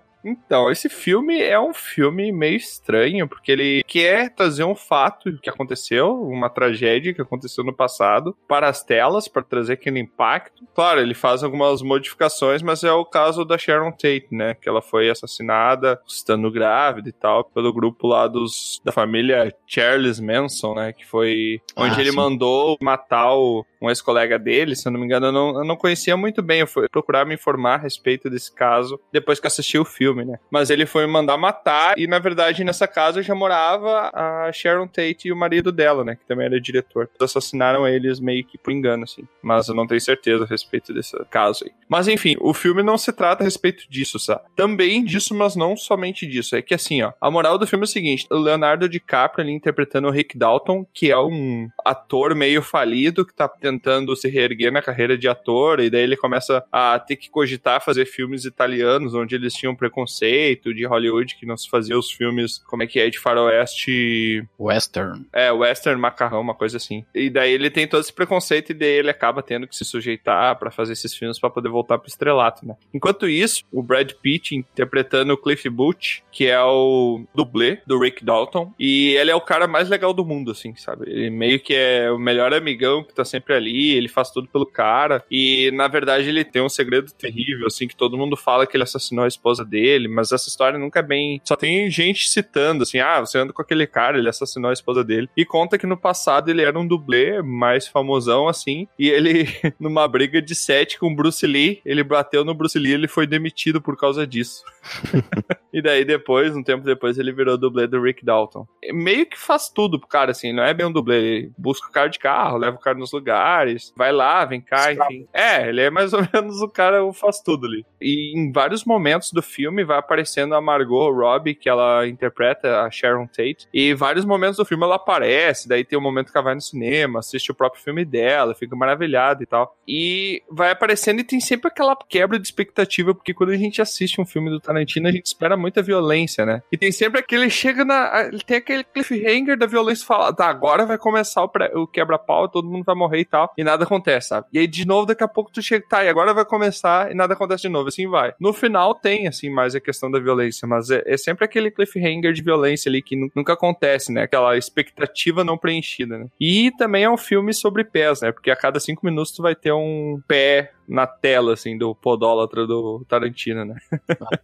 [0.26, 5.48] Então, esse filme é um filme meio estranho, porque ele quer trazer um fato que
[5.48, 10.64] aconteceu, uma tragédia que aconteceu no passado, para as telas, para trazer aquele impacto.
[10.74, 14.54] Claro, ele faz algumas modificações, mas é o caso da Sharon Tate, né?
[14.54, 20.18] Que ela foi assassinada, estando grávida e tal, pelo grupo lá dos, da família Charles
[20.18, 20.92] Manson, né?
[20.92, 22.16] Que foi onde ah, ele sim.
[22.16, 25.76] mandou matar o, um ex-colega dele, se eu não me engano, eu não, eu não
[25.76, 26.60] conhecia muito bem.
[26.60, 30.38] Eu fui procurar me informar a respeito desse caso depois que assisti o filme, né?
[30.50, 35.28] Mas ele foi mandar matar e, na verdade, nessa casa já morava a Sharon Tate
[35.28, 36.16] e o marido dela, né?
[36.16, 37.08] Que também era diretor.
[37.20, 39.26] Assassinaram eles meio que por engano, assim.
[39.42, 41.72] Mas eu não tenho certeza a respeito desse caso aí.
[41.88, 44.42] Mas, enfim, o filme não se trata a respeito disso, sabe?
[44.56, 46.56] Também disso, mas não somente disso.
[46.56, 49.52] É que, assim, ó, a moral do filme é o seguinte: o Leonardo DiCaprio ali
[49.52, 54.72] interpretando o Rick Dalton, que é um ator meio falido que tá tentando se reerguer
[54.72, 59.14] na carreira de ator, e daí ele começa a ter que cogitar fazer filmes italianos,
[59.14, 62.98] onde eles tinham preconceito de Hollywood, que não se fazia os filmes, como é que
[62.98, 64.44] é, de faroeste...
[64.58, 65.26] Western.
[65.32, 67.04] É, western, macarrão, uma coisa assim.
[67.14, 70.58] E daí ele tem todo esse preconceito, e daí ele acaba tendo que se sujeitar
[70.58, 72.76] para fazer esses filmes para poder voltar pro estrelato, né?
[72.92, 78.24] Enquanto isso, o Brad Pitt interpretando o Cliff Booth, que é o dublê do Rick
[78.24, 81.10] Dalton, e ele é o cara mais legal do mundo, assim, sabe?
[81.10, 84.66] Ele meio que é o melhor amigão que tá sempre ali, ele faz tudo pelo
[84.66, 85.24] cara.
[85.30, 88.84] E na verdade ele tem um segredo terrível, assim, que todo mundo fala que ele
[88.84, 91.40] assassinou a esposa dele, mas essa história nunca é bem.
[91.44, 95.02] Só tem gente citando, assim, ah, você anda com aquele cara, ele assassinou a esposa
[95.02, 95.28] dele.
[95.36, 99.46] E conta que no passado ele era um dublê mais famosão, assim, e ele,
[99.80, 103.26] numa briga de sete com Bruce Lee, ele bateu no Bruce Lee e ele foi
[103.26, 104.62] demitido por causa disso.
[105.72, 108.66] e daí depois, um tempo depois, ele virou dublê do Rick Dalton.
[108.92, 111.16] Meio que faz tudo pro cara, assim, não é bem um dublê.
[111.16, 114.92] Ele busca o cara de carro, leva o cara nos lugares, vai lá, vem cá,
[114.92, 115.26] enfim.
[115.32, 117.84] É, ele é mais ou menos o cara que faz tudo ali.
[118.00, 122.80] E em vários momentos do filme filme vai aparecendo a Margot Robbie, que ela interpreta
[122.82, 126.38] a Sharon Tate, e vários momentos do filme ela aparece, daí tem um momento que
[126.38, 129.76] ela vai no cinema, assiste o próprio filme dela, fica maravilhada e tal.
[129.86, 134.20] E vai aparecendo e tem sempre aquela quebra de expectativa, porque quando a gente assiste
[134.20, 136.62] um filme do Tarantino, a gente espera muita violência, né?
[136.72, 138.30] E tem sempre aquele chega na.
[138.46, 142.68] Tem aquele cliffhanger da violência fala, tá, agora vai começar o, pré- o quebra-pau, todo
[142.68, 143.52] mundo vai morrer e tal.
[143.58, 144.46] E nada acontece, sabe?
[144.52, 147.14] E aí, de novo, daqui a pouco tu chega, tá, e agora vai começar e
[147.14, 147.88] nada acontece de novo.
[147.88, 148.32] Assim vai.
[148.40, 152.32] No final tem, assim, mais a questão da violência, mas é, é sempre aquele cliffhanger
[152.32, 154.22] de violência ali que nu- nunca acontece, né?
[154.22, 156.26] Aquela expectativa não preenchida, né?
[156.40, 158.30] E também é um filme sobre pés, né?
[158.32, 162.66] Porque a cada cinco minutos tu vai ter um pé na tela, assim, do podólatra
[162.66, 163.76] do Tarantino, né?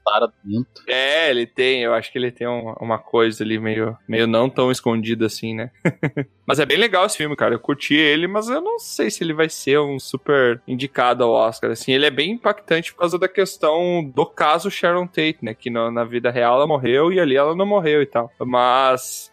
[0.04, 0.82] Taradento.
[0.86, 4.48] É, ele tem, eu acho que ele tem um- uma coisa ali meio, meio não
[4.50, 5.70] tão escondida assim, né?
[6.46, 7.54] mas é bem legal esse filme, cara.
[7.54, 11.30] Eu curti ele, mas eu não sei se ele vai ser um super indicado ao
[11.30, 11.70] Oscar.
[11.70, 15.54] Assim, ele é bem impactante por causa da questão do caso Sharon Tate, né?
[15.54, 18.30] Que na vida real ela morreu e ali ela não morreu e tal.
[18.40, 19.31] Mas.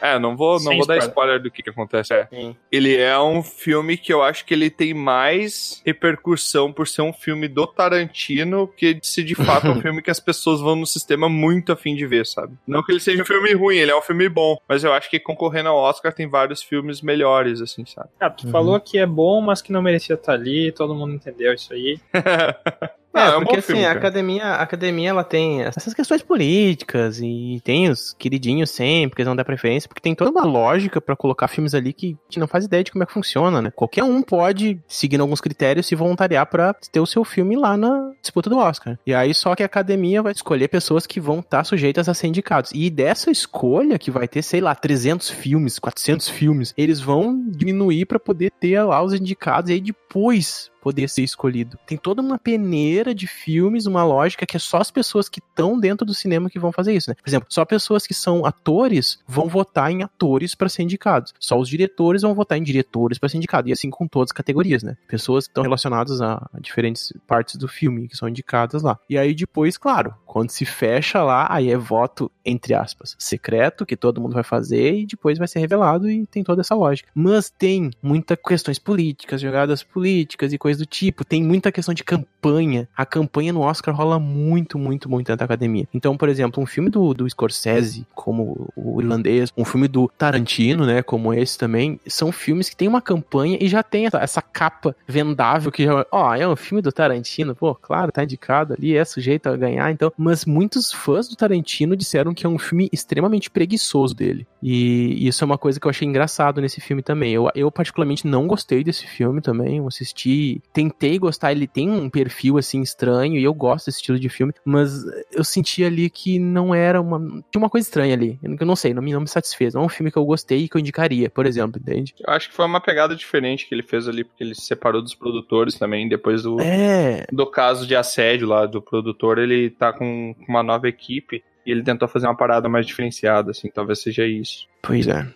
[0.00, 1.40] É, não vou, não vou dar spoiler.
[1.40, 2.12] do que, que acontece.
[2.12, 2.28] É.
[2.70, 7.12] Ele é um filme que eu acho que ele tem mais repercussão por ser um
[7.12, 10.86] filme do Tarantino que se de fato é um filme que as pessoas vão no
[10.86, 12.54] sistema muito afim de ver, sabe?
[12.66, 15.10] Não que ele seja um filme ruim, ele é um filme bom, mas eu acho
[15.10, 18.08] que concorrendo ao Oscar tem vários filmes melhores, assim, sabe?
[18.20, 21.52] Ah, tu falou que é bom, mas que não merecia estar ali, todo mundo entendeu
[21.52, 21.98] isso aí.
[23.14, 26.20] Não, é, é um porque assim, filme, a academia, a academia ela tem essas questões
[26.20, 30.44] políticas e tem os queridinhos sempre, que eles vão dar preferência, porque tem toda uma
[30.44, 33.12] lógica pra colocar filmes ali que a gente não faz ideia de como é que
[33.12, 33.70] funciona, né?
[33.70, 38.10] Qualquer um pode, seguindo alguns critérios, se voluntariar pra ter o seu filme lá na
[38.20, 38.98] disputa do Oscar.
[39.06, 42.26] E aí só que a academia vai escolher pessoas que vão estar sujeitas a ser
[42.26, 42.72] indicados.
[42.74, 48.06] E dessa escolha, que vai ter, sei lá, 300 filmes, 400 filmes, eles vão diminuir
[48.06, 51.78] pra poder ter lá os indicados e aí depois poder ser escolhido.
[51.86, 55.80] Tem toda uma peneira de filmes, uma lógica que é só as pessoas que estão
[55.80, 57.16] dentro do cinema que vão fazer isso, né?
[57.22, 61.32] Por exemplo, só pessoas que são atores vão votar em atores para ser indicados.
[61.40, 63.70] Só os diretores vão votar em diretores para ser indicados.
[63.70, 64.94] E assim com todas as categorias, né?
[65.08, 68.98] Pessoas que estão relacionadas a diferentes partes do filme que são indicadas lá.
[69.08, 73.96] E aí depois, claro, quando se fecha lá, aí é voto entre aspas secreto que
[73.96, 77.10] todo mundo vai fazer e depois vai ser revelado e tem toda essa lógica.
[77.14, 81.24] Mas tem muitas questões políticas, jogadas políticas e coisas do tipo.
[81.24, 82.88] Tem muita questão de campanha.
[82.96, 85.86] A campanha no Oscar rola muito, muito, muito dentro da academia.
[85.92, 90.86] Então, por exemplo, um filme do, do Scorsese, como o irlandês, um filme do Tarantino,
[90.86, 94.42] né, como esse também, são filmes que tem uma campanha e já tem essa, essa
[94.42, 98.96] capa vendável que já, ó, é um filme do Tarantino, pô, claro, tá indicado ali,
[98.96, 100.12] é sujeito a ganhar, então.
[100.16, 104.46] Mas muitos fãs do Tarantino disseram que é um filme extremamente preguiçoso dele.
[104.62, 107.32] E isso é uma coisa que eu achei engraçado nesse filme também.
[107.32, 109.76] Eu, eu particularmente não gostei desse filme também.
[109.76, 114.18] Eu assisti, tentei gostar, ele tem um perfil assim estranho e eu gosto desse estilo
[114.18, 114.92] de filme, mas
[115.32, 117.18] eu senti ali que não era uma.
[117.18, 118.38] Tinha uma coisa estranha ali.
[118.42, 119.74] Eu não- eu não sei, não me, não me satisfez.
[119.74, 122.14] Não é um filme que eu gostei e que eu indicaria, por exemplo, entende?
[122.26, 125.00] Eu acho que foi uma pegada diferente que ele fez ali, porque ele se separou
[125.02, 127.24] dos produtores também, depois do, É.
[127.32, 131.70] do caso de assédio lá do produtor, ele tá com com uma nova equipe e
[131.70, 134.66] ele tentou fazer uma parada mais diferenciada, assim, talvez seja isso.
[134.82, 135.26] Pois é.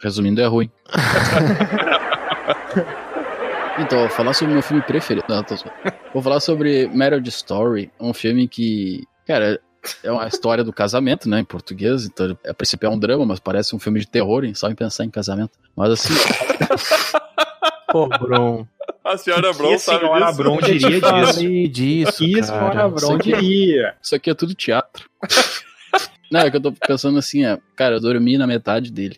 [0.00, 0.70] Resumindo, é ruim.
[3.78, 5.26] então, vou falar sobre o meu filme preferido.
[5.28, 5.66] Não, tô só.
[6.12, 9.60] Vou falar sobre Marriage Story, um filme que, cara,
[10.02, 12.04] é uma história do casamento, né, em português.
[12.06, 14.74] Então, a princípio é um drama, mas parece um filme de terror, hein, só em
[14.74, 15.52] pensar em casamento.
[15.76, 16.14] Mas assim,
[17.90, 18.66] Pô, Bron.
[19.04, 21.00] A senhora que a senhora Bron diria
[21.68, 21.68] disso?
[21.68, 22.18] Disso.
[22.24, 23.94] Que senhora Bron isso aqui- diria?
[24.02, 25.08] isso aqui é tudo teatro.
[26.30, 29.16] Não, é que eu tô pensando assim, é, cara, eu dormi na metade dele.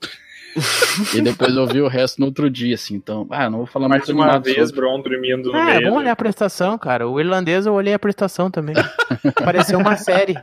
[1.15, 3.89] E depois eu vi o resto no outro dia, assim, então, ah, não vou falar
[3.89, 4.77] Mais muito uma animado vez, sobre.
[4.81, 5.89] Bron dormindo no Ah, é meio.
[5.89, 7.09] bom do- olhar a prestação, cara.
[7.09, 8.75] O irlandês eu olhei a prestação também.
[9.45, 10.35] Pareceu uma série.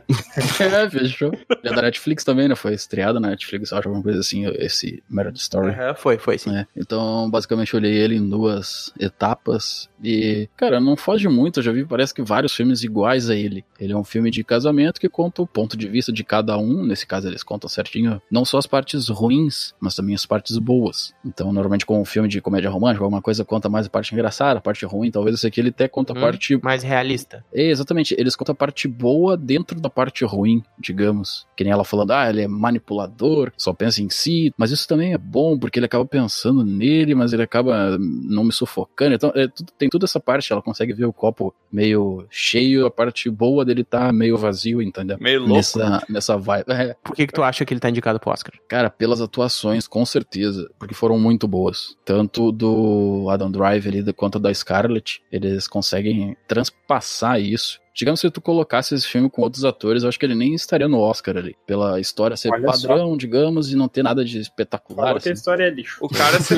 [0.60, 1.32] É, fechou.
[1.62, 2.54] E é da Netflix também, né?
[2.54, 5.70] Foi estreada na Netflix, eu acho, alguma coisa assim, esse Marriage Story.
[5.70, 6.50] Aham, foi, foi sim.
[6.50, 6.66] né?
[6.76, 9.88] Então, basicamente, eu olhei ele em duas etapas.
[10.02, 11.60] E, cara, não foge muito.
[11.60, 13.64] Eu já vi, parece que vários filmes iguais a ele.
[13.80, 16.84] Ele é um filme de casamento que conta o ponto de vista de cada um.
[16.84, 21.14] Nesse caso, eles contam certinho, não só as partes ruins, mas também as partes boas.
[21.24, 24.58] Então, normalmente, com um filme de comédia romântica, alguma coisa conta mais a parte engraçada,
[24.58, 25.10] a parte ruim.
[25.10, 27.44] Talvez esse aqui ele até conta a Hum, parte Mais realista.
[27.54, 31.46] é, exatamente, eles contam a parte boa dentro da parte ruim, digamos.
[31.56, 35.14] Que nem ela falando, ah, ele é manipulador, só pensa em si, mas isso também
[35.14, 39.14] é bom, porque ele acaba pensando nele, mas ele acaba não me sufocando.
[39.14, 42.90] Então, é, tudo- tem toda essa parte, ela consegue ver o copo meio cheio, a
[42.90, 45.16] parte boa dele tá meio vazio, entendeu?
[45.20, 45.54] Meio louco.
[45.54, 46.64] Nessa, nessa vibe.
[46.68, 48.54] É, Por que, que tu acha que ele tá indicado pro Oscar?
[48.68, 51.96] Cara, pelas atuações, com certeza, porque foram muito boas.
[52.04, 57.80] Tanto do Adam Driver ali quanto da Scarlett, eles conseguem transpassar isso.
[57.94, 60.88] Digamos se tu colocasse esse filme com outros atores, eu acho que ele nem estaria
[60.88, 61.54] no Oscar ali.
[61.64, 65.06] Pela história ser Olha padrão, digamos, e não ter nada de espetacular.
[65.06, 65.38] Falou que a assim.
[65.38, 66.04] história é lixo.
[66.04, 66.56] O cara se...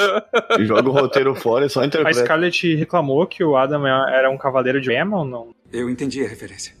[0.64, 2.20] Joga o roteiro fora e só A interpreta.
[2.20, 5.54] Scarlett reclamou que o Adam era um cavaleiro de Emma ou não?
[5.70, 6.77] Eu entendi a referência.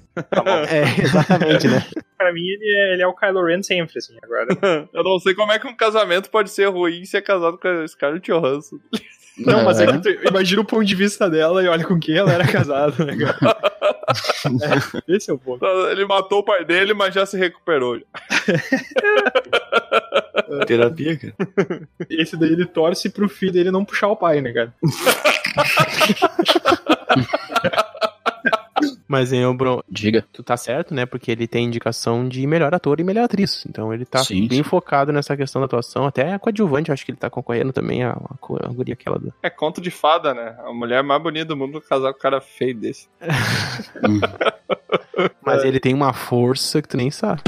[0.68, 1.84] É, exatamente, né?
[2.18, 4.48] Pra mim, ele é, ele é o Kylo Ren sempre, assim, agora.
[4.92, 7.68] Eu não sei como é que um casamento pode ser ruim se é casado com
[7.68, 8.76] a Scarlett Johansson.
[9.38, 9.92] Não, mas é É.
[9.92, 13.04] que tu imagina o ponto de vista dela e olha com quem ela era casada,
[13.04, 13.56] né, cara?
[14.08, 15.62] É, esse é o ponto.
[15.90, 18.00] Ele matou o pai dele, mas já se recuperou.
[20.66, 21.34] Terapia, cara.
[22.08, 24.72] Esse daí ele torce pro filho dele não puxar o pai, né, cara?
[29.08, 30.24] Mas, hein, ô, Bruno, Diga.
[30.30, 31.06] tu tá certo, né?
[31.06, 33.64] Porque ele tem indicação de melhor ator e melhor atriz.
[33.66, 34.62] Então ele tá Sim, bem sim.
[34.62, 36.06] focado nessa questão da atuação.
[36.06, 39.18] Até a coadjuvante, eu acho que ele tá concorrendo também, a, a, a guria aquela
[39.18, 39.32] do...
[39.42, 40.54] É conto de fada, né?
[40.62, 43.08] A mulher mais bonita do mundo casar com um cara feio desse.
[45.42, 47.40] Mas ele tem uma força que tu nem sabe.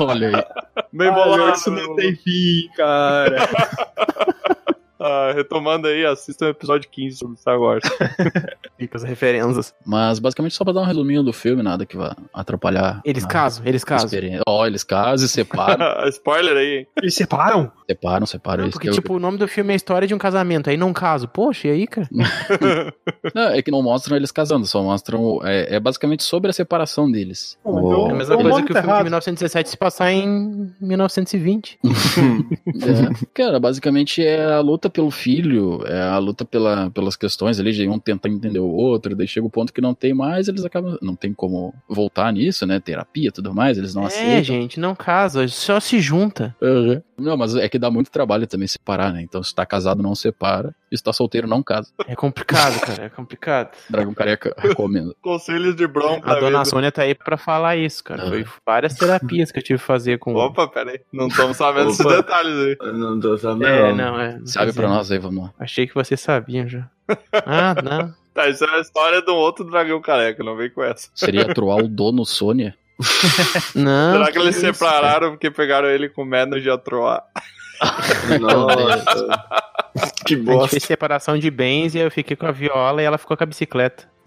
[0.00, 0.44] Olha aí.
[0.92, 1.36] Bem bolado.
[1.44, 3.36] meu, isso não tem fim, cara.
[4.98, 7.82] Ah, retomando aí, assista o episódio 15 sobre Star Wars.
[8.78, 9.74] Fica as referências.
[9.84, 13.00] Mas basicamente só pra dar um resuminho do filme, nada que vá atrapalhar.
[13.04, 14.18] Eles a casam, eles casam.
[14.46, 15.86] Ó, eles casam e separam.
[16.08, 16.86] Spoiler aí, hein?
[16.96, 17.70] Eles separam?
[17.88, 18.62] separam, separam.
[18.62, 20.18] Não, isso porque, que eu- tipo, o nome do filme é a história de um
[20.18, 20.68] casamento.
[20.70, 21.28] Aí não caso.
[21.28, 22.08] Poxa, e aí, cara?
[23.34, 25.40] Não, é que não mostram eles casando, só mostram.
[25.44, 27.56] É, é basicamente sobre a separação deles.
[27.62, 29.04] Pô, O- É a mesma coisa nome que o tá filme de errado.
[29.04, 31.78] 1917 se passar em 1920.
[31.84, 37.72] É, cara, basicamente é a luta pelo filho, é a luta pela, pelas questões ali,
[37.72, 40.64] de um tentar entender o outro, daí chega o ponto que não tem mais, eles
[40.64, 40.98] acabam.
[41.02, 42.80] Não tem como voltar nisso, né?
[42.80, 44.44] Terapia e tudo mais, eles não é, aceitam.
[44.44, 46.54] gente, não casa, só se junta.
[46.60, 47.02] Uhum.
[47.18, 49.22] Não, mas é que dá muito trabalho também separar, né?
[49.22, 50.74] Então, se tá casado, não separa.
[50.90, 51.90] E se tá solteiro, não casa.
[52.06, 53.76] É complicado, cara, é complicado.
[53.90, 55.16] Dragão Careca recomendo.
[55.20, 56.64] Conselhos de Bron pra A dona vida.
[56.64, 58.24] Sônia tá aí pra falar isso, cara.
[58.24, 58.28] Ah.
[58.28, 60.34] Foi várias terapias que eu tive que fazer com.
[60.34, 61.00] Opa, pera aí.
[61.12, 62.76] Não estamos sabendo esses detalhes aí.
[62.80, 63.66] Eu Não tô sabendo.
[63.66, 64.38] É, não, é.
[64.38, 65.54] não Sabe pra nós aí, vamos lá.
[65.58, 66.88] Achei que vocês sabiam já.
[67.32, 68.14] Ah, não.
[68.34, 71.08] Tá, isso é a história de um outro dragão careca, não vem com essa.
[71.14, 72.76] Seria atuar o dono Sônia?
[73.74, 74.12] Não.
[74.12, 77.22] Será que eles isso, separaram porque pegaram ele com medo de atroar?
[78.40, 79.35] Nossa.
[80.26, 80.68] que A gente bosta.
[80.68, 83.46] fez separação de bens e eu fiquei com a viola e ela ficou com a
[83.46, 84.08] bicicleta.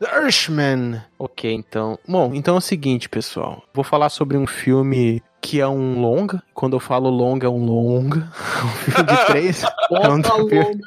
[0.00, 1.02] Irishman.
[1.18, 1.98] Ok, então.
[2.08, 3.62] Bom, então é o seguinte, pessoal.
[3.74, 6.42] Vou falar sobre um filme que é um longa.
[6.54, 8.30] Quando eu falo longa, é um longa.
[8.60, 9.62] Um filme de três.
[9.90, 10.80] é um filme-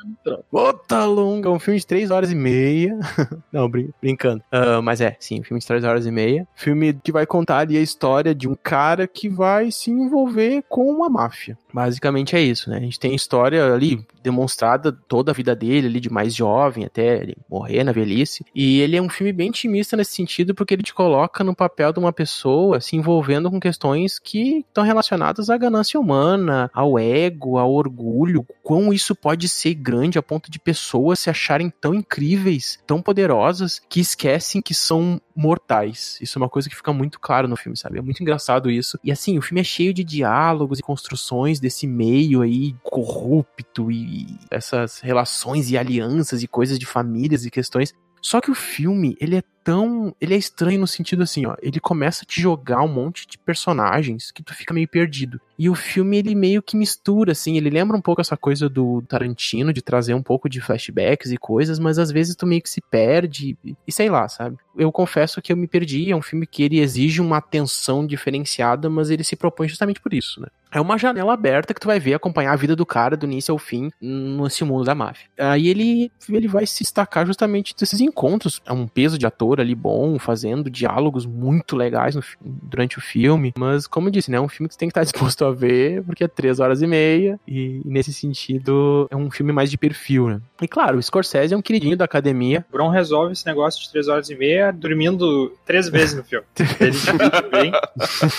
[0.52, 1.50] Bota longa.
[1.50, 2.98] É um filme de três horas e meia.
[3.52, 4.44] Não, brin- brincando.
[4.52, 6.48] Ah, mas é, sim, um filme de três horas e meia.
[6.56, 10.88] Filme que vai contar ali a história de um cara que vai se envolver com
[10.90, 11.58] uma máfia.
[11.74, 12.78] Basicamente é isso, né?
[12.78, 16.86] A gente tem a história ali demonstrada toda a vida dele, ali de mais jovem
[16.86, 18.46] até ele morrer na velhice.
[18.54, 21.92] E ele é um filme bem intimista nesse sentido, porque ele te coloca no papel
[21.92, 27.58] de uma pessoa se envolvendo com questões que estão relacionadas à ganância humana, ao ego,
[27.58, 32.80] ao orgulho, quão isso pode ser grande a ponto de pessoas se acharem tão incríveis,
[32.86, 36.18] tão poderosas, que esquecem que são mortais.
[36.22, 38.00] Isso é uma coisa que fica muito claro no filme, sabe?
[38.00, 39.00] É muito engraçado isso.
[39.04, 44.28] E assim, o filme é cheio de diálogos e construções desse meio aí corrupto e
[44.52, 47.94] essas relações e alianças e coisas de famílias e questões.
[48.22, 50.16] Só que o filme, ele é tão.
[50.20, 51.56] Ele é estranho no sentido assim, ó.
[51.62, 55.40] Ele começa a te jogar um monte de personagens que tu fica meio perdido.
[55.58, 57.58] E o filme, ele meio que mistura, assim.
[57.58, 61.38] Ele lembra um pouco essa coisa do Tarantino, de trazer um pouco de flashbacks e
[61.38, 63.58] coisas, mas às vezes tu meio que se perde.
[63.88, 64.58] E, sei lá, sabe?
[64.76, 66.12] Eu confesso que eu me perdi.
[66.12, 70.14] É um filme que ele exige uma atenção diferenciada, mas ele se propõe justamente por
[70.14, 70.48] isso, né?
[70.72, 73.52] É uma janela aberta que tu vai ver acompanhar a vida do cara do início
[73.52, 75.30] ao fim nesse mundo da máfia.
[75.38, 78.60] Aí ele, ele vai se destacar justamente desses encontros.
[78.66, 83.54] É um peso de ator ali bom, fazendo diálogos muito legais no, durante o filme.
[83.58, 84.38] Mas, como eu disse, né?
[84.38, 86.82] É um filme que tu tem que estar disposto a ver, porque é três horas
[86.82, 87.40] e meia.
[87.48, 90.42] E, e nesse sentido, é um filme mais de perfil, né?
[90.62, 92.66] E claro, o Scorsese é um queridinho da academia.
[92.70, 96.46] O Bron resolve esse negócio de três horas e meia dormindo três vezes no filme.
[96.80, 97.72] Ele divide bem.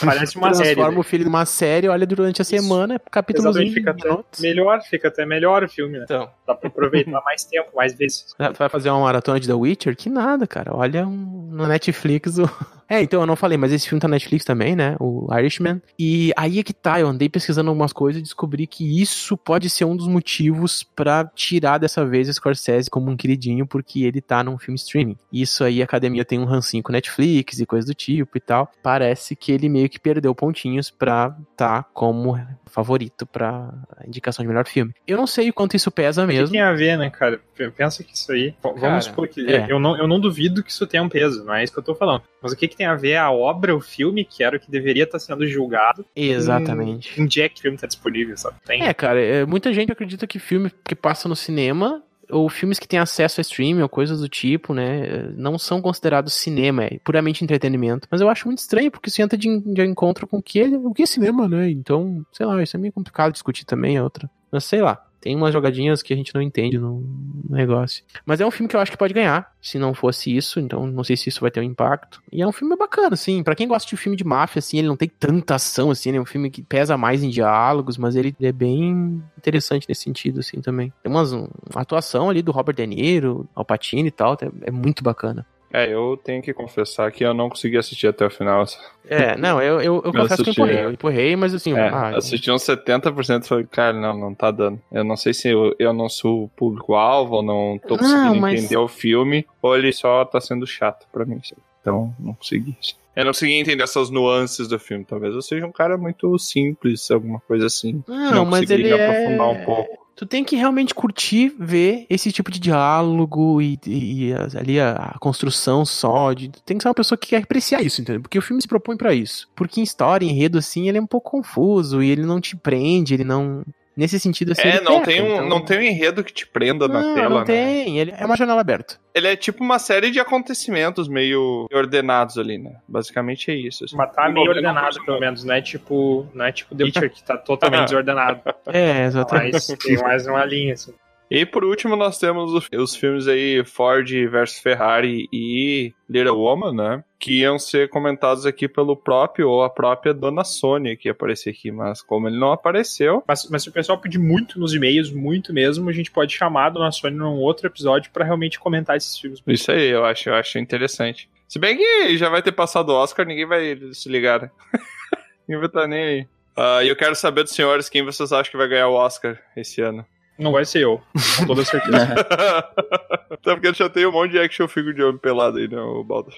[0.05, 0.75] Parece uma série.
[0.75, 0.99] transforma né?
[0.99, 4.41] o filho numa série, olha durante a semana, capítulos Exatamente, fica até minutos.
[4.41, 6.05] melhor, fica até melhor o filme, né?
[6.05, 8.35] Então, Dá pra aproveitar mais tempo, mais vezes.
[8.37, 9.97] tu vai fazer uma maratona de The Witcher?
[9.97, 10.75] Que nada, cara.
[10.75, 12.49] Olha um, no Netflix o,
[12.87, 14.95] É, então eu não falei, mas esse filme tá na Netflix também, né?
[15.01, 15.81] O Irishman.
[15.99, 19.71] E aí é que tá, eu andei pesquisando algumas coisas e descobri que isso pode
[19.71, 24.21] ser um dos motivos pra tirar dessa vez o Scorsese como um queridinho, porque ele
[24.21, 25.17] tá num filme streaming.
[25.33, 28.71] Isso aí, a academia tem um rancinho com Netflix e coisa do tipo e tal.
[28.83, 33.73] Parece que ele meio que perdeu pontinhos pra tá como favorito pra
[34.07, 34.93] indicação de melhor filme.
[35.07, 36.51] Eu não sei o quanto isso pesa O que mesmo.
[36.53, 37.41] tem a ver, né, cara?
[37.77, 38.51] Pensa que isso aí.
[38.51, 39.47] v- Vamos Cara, supor que.
[39.51, 39.67] é.
[39.71, 41.83] Eu, não, eu não duvido que isso tenha um peso, não é isso que eu
[41.83, 42.23] tô falando.
[42.41, 44.71] Mas o que, que tem a ver a obra, o filme, que era o que
[44.71, 46.07] deveria estar sendo julgado?
[46.15, 47.21] Exatamente.
[47.21, 48.57] Em dia que o filme tá disponível, sabe?
[48.65, 48.83] Tem.
[48.83, 52.89] É, cara, é, muita gente acredita que filme que passa no cinema ou filmes que
[52.89, 57.45] têm acesso a streaming ou coisas do tipo, né, não são considerados cinema, é puramente
[57.45, 58.09] entretenimento.
[58.11, 60.69] Mas eu acho muito estranho, porque isso entra de, de encontro com o que, é-
[60.69, 61.69] o que é cinema, né?
[61.71, 64.31] Então, sei lá, isso é meio complicado discutir também, é outra.
[64.51, 67.03] Mas sei lá, tem umas jogadinhas que a gente não entende no
[67.49, 68.05] negócio.
[68.27, 70.87] Mas é um filme que eu acho que pode ganhar, se não fosse isso, então
[70.87, 72.23] não sei se isso vai ter um impacto.
[72.31, 74.87] E é um filme bacana, assim, pra quem gosta de filme de máfia, assim, ele
[74.89, 78.17] não tem tanta ação, assim, ele é um filme que pesa mais em diálogos, mas
[78.17, 80.93] ele é bem interessante nesse sentido, assim, também.
[81.03, 84.69] Tem umas, um- uma atuação ali do Robert De Niro, Al Pacino e tal, é,
[84.69, 85.47] é muito bacana.
[85.77, 88.65] É, eu tenho que confessar que eu não consegui assistir até o final.
[89.09, 90.85] É, não, eu, eu, eu confesso que eu assisti, empurrei, é.
[90.85, 94.53] eu empurrei, mas assim, É, ah, assisti uns 70% e falei, cara, não, não tá
[94.53, 94.81] dando.
[94.93, 98.41] Eu não sei se eu, eu não sou o público-alvo, ou não tô Não, conseguindo
[98.41, 101.41] mas- entender o filme, ou ele só tá sendo chato pra mim.
[101.81, 102.77] Então, não consegui.
[103.17, 105.05] Eu não consegui entender essas nuances do filme.
[105.05, 108.03] Talvez eu seja um cara muito simples, alguma coisa assim.
[108.07, 110.04] Não, mas consegui ele me aprofundar é- um pouco.
[110.17, 114.93] Tu tem que realmente curtir ver esse tipo de diálogo e, e- e ali a,
[114.93, 116.33] a construção só.
[116.33, 118.23] De, tem que ser uma pessoa que quer apreciar isso, entendeu?
[118.23, 119.49] Porque o filme se propõe pra isso.
[119.57, 123.13] Porque em história, enredo, assim, ele é um pouco confuso e ele não te prende,
[123.15, 123.65] ele não.
[123.97, 124.67] Nesse sentido, assim.
[124.67, 127.15] É, não peca, tem, um, então- não tem um enredo que te prenda na Não,
[127.15, 127.45] tela, não né?
[127.45, 127.99] tem.
[128.01, 128.97] Ele é uma janela aberta.
[129.15, 132.73] Ele é tipo uma série de acontecimentos meio ordenados ali, né?
[132.89, 133.85] Basicamente é isso.
[133.85, 133.97] assim.
[133.97, 135.45] Mas tá meio ordenado, pelo menos.
[135.45, 138.41] Não é tipo, não é tipo The Witcher, que tá totalmente desordenado.
[138.67, 139.53] É, exatamente.
[139.53, 140.93] Mas tem mais uma linha, assim.
[141.31, 146.73] E por último, nós temos os, os filmes aí Ford versus Ferrari e Little Woman,
[146.75, 147.05] né?
[147.19, 151.51] Que iam ser comentados aqui pelo próprio ou a própria Dona Sônia que ia aparecer
[151.51, 155.11] aqui, mas como ele não apareceu, Mas, mas se o pessoal pedir muito nos e-mails,
[155.11, 158.97] muito mesmo, a gente pode chamar a Dona Sônia num outro episódio pra realmente comentar
[158.97, 159.41] esses filmes.
[159.47, 161.29] isso aí eu acho, eu acho interessante.
[161.49, 164.51] Se bem que já vai ter passado o Oscar, ninguém vai se ligar, né?
[165.49, 166.27] ninguém vai estar nem aí.
[166.57, 169.41] Ah, E eu quero saber dos senhores quem vocês acham que vai ganhar o Oscar
[169.57, 170.05] esse ano.
[170.39, 171.01] Não vai ser eu,
[171.39, 171.97] com toda certeza.
[173.31, 176.03] Até porque já tem um monte de action figure de homem pelado aí, né, o
[176.03, 176.33] Baldo?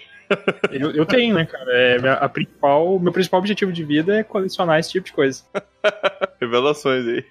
[0.70, 1.64] eu, eu tenho, né, cara?
[1.72, 5.42] É, minha- a principal, meu principal objetivo de vida é colecionar esse tipo de coisa.
[6.40, 7.24] Revelações aí.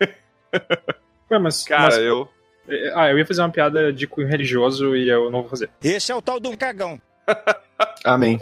[1.29, 2.27] Ué, mas, Cara, mas- eu.
[2.67, 5.69] é, Ah, eu ia fazer uma piada de cunho religioso e eu não vou fazer.
[5.83, 6.99] Esse é o tal do cagão.
[8.03, 8.39] Amém.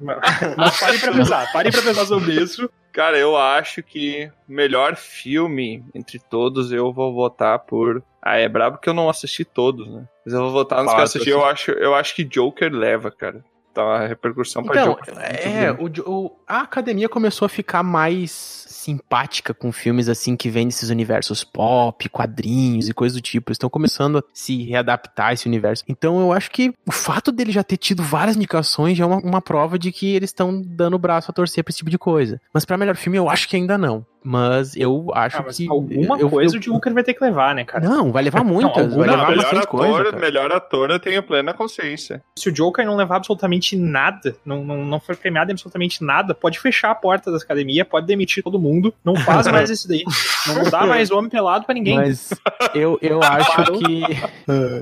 [0.00, 0.18] Mas,
[0.56, 2.70] mas parem pra pensar, parem pra pensar sobre isso.
[2.98, 8.02] Cara, eu acho que melhor filme entre todos eu vou votar por.
[8.20, 10.04] Ah, é brabo que eu não assisti todos, né?
[10.26, 11.30] Mas eu vou votar nos que eu assisti.
[11.30, 13.44] Eu acho, eu acho que Joker leva, cara.
[13.72, 15.14] Tá uma repercussão pra Então, Joker.
[15.16, 20.66] é, o, o- a academia começou a ficar mais simpática com filmes assim que vêm
[20.66, 23.50] desses universos pop, quadrinhos e coisas do tipo.
[23.50, 25.84] Eles estão começando a se readaptar a esse universo.
[25.88, 29.18] Então eu acho que o fato dele já ter tido várias indicações já é uma,
[29.18, 31.98] uma prova de que eles estão dando o braço a torcer pra esse tipo de
[31.98, 32.40] coisa.
[32.52, 34.06] Mas pra melhor filme eu acho que ainda não.
[34.22, 35.68] Mas eu acho Ah, mas que.
[35.70, 37.88] alguma eu- coisa eu- o Joker vai ter que levar, né, cara?
[37.88, 38.94] Não, vai levar muitas.
[38.94, 40.04] vai Não, levar melhor bastante ator, coisa.
[40.10, 40.18] cara.
[40.18, 42.20] melhor ator eu tenho plena consciência.
[42.36, 46.34] Se o Joker não levar absolutamente nada, não, não, não for premiado em absolutamente nada,
[46.38, 50.04] pode fechar a porta da academia, pode demitir todo mundo, não faz mais isso daí.
[50.46, 51.96] Não dá mais homem pelado pra ninguém.
[51.96, 52.30] Mas
[52.74, 54.02] eu, eu acho que.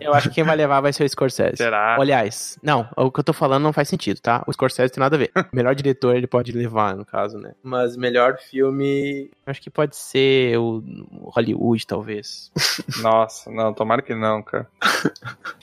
[0.01, 1.57] Eu acho que quem vai levar vai ser o Scorsese.
[1.57, 1.97] Será?
[2.01, 4.45] Aliás, não, o que eu tô falando não faz sentido, tá?
[4.47, 5.31] O Scorsese tem nada a ver.
[5.53, 7.53] Melhor diretor ele pode levar, no caso, né?
[7.63, 9.31] Mas melhor filme.
[9.47, 12.51] Acho que pode ser o o Hollywood, talvez.
[13.01, 14.67] Nossa, não, tomara que não, cara.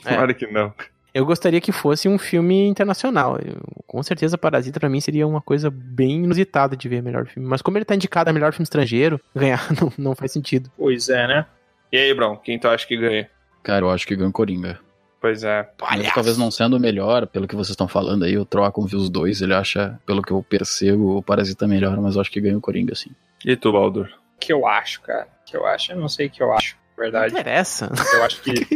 [0.06, 0.14] É.
[0.14, 0.74] Tomara que não.
[1.14, 3.38] Eu gostaria que fosse um filme internacional.
[3.38, 7.48] Eu- com certeza, Parasita pra mim seria uma coisa bem inusitada de ver melhor filme.
[7.48, 10.72] Mas como ele tá indicado a melhor filme estrangeiro, ganhar não, não faz sentido.
[10.78, 11.46] Pois é, né?
[11.92, 13.30] E aí, Brão, quem tu acha que ganha?
[13.62, 14.80] Cara, eu acho que ganha o Coringa.
[15.22, 15.70] Pois é.
[15.92, 19.00] Mesmo Talvez não sendo o melhor, pelo que vocês estão falando aí, o Troacon viu
[19.00, 22.42] os dois, ele acha, pelo que eu percebo, o Parasita melhor, mas eu acho que
[22.42, 23.12] ganha o Coringa, sim.
[23.46, 24.10] E tu, Baldur?
[24.40, 25.28] que eu acho, cara.
[25.46, 27.34] que eu acho, eu não sei o que eu acho, na Não verdade.
[27.34, 27.90] interessa.
[28.14, 28.54] Eu acho que,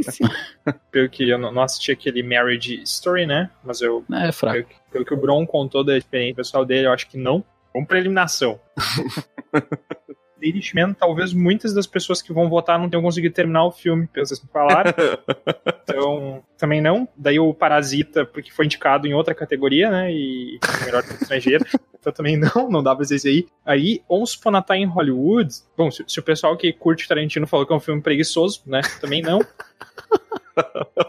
[0.92, 3.50] pelo que eu não não assisti aquele Marriage Story, né?
[3.64, 4.54] Mas eu, É, é fraco.
[4.58, 7.44] pelo, que- pelo que o Bron contou da experiência pessoal dele, eu acho que não.
[7.74, 8.60] Vamos pra eliminação.
[10.40, 14.08] The Irishman, talvez muitas das pessoas que vão votar não tenham conseguido terminar o filme,
[14.08, 14.94] pelo que vocês me falaram.
[15.84, 17.08] então, também não.
[17.16, 20.12] Daí o Parasita, porque foi indicado em outra categoria, né?
[20.12, 21.66] E melhor filme estrangeiro.
[22.00, 23.48] Então também não, não dá pra dizer isso aí.
[23.66, 25.54] Aí, Once Upon a Time em Hollywood.
[25.76, 28.82] Bom, se, se o pessoal que curte Tarantino falou que é um filme preguiçoso, né?
[29.02, 29.42] Também não.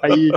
[0.03, 0.31] Aí,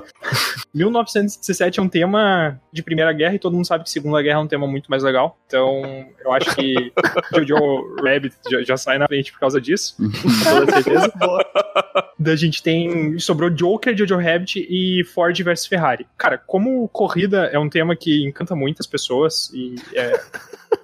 [0.73, 4.43] 1917 é um tema de Primeira Guerra e todo mundo sabe que Segunda Guerra é
[4.43, 5.37] um tema muito mais legal.
[5.47, 5.81] Então,
[6.23, 6.91] eu acho que
[7.33, 9.95] Jojo Rabbit já, já sai na frente por causa disso.
[9.97, 11.11] com toda certeza.
[12.17, 13.17] Daí a gente tem.
[13.17, 16.05] Sobrou Joker, Jojo Rabbit e Ford versus Ferrari.
[16.17, 20.19] Cara, como corrida é um tema que encanta muitas pessoas e é.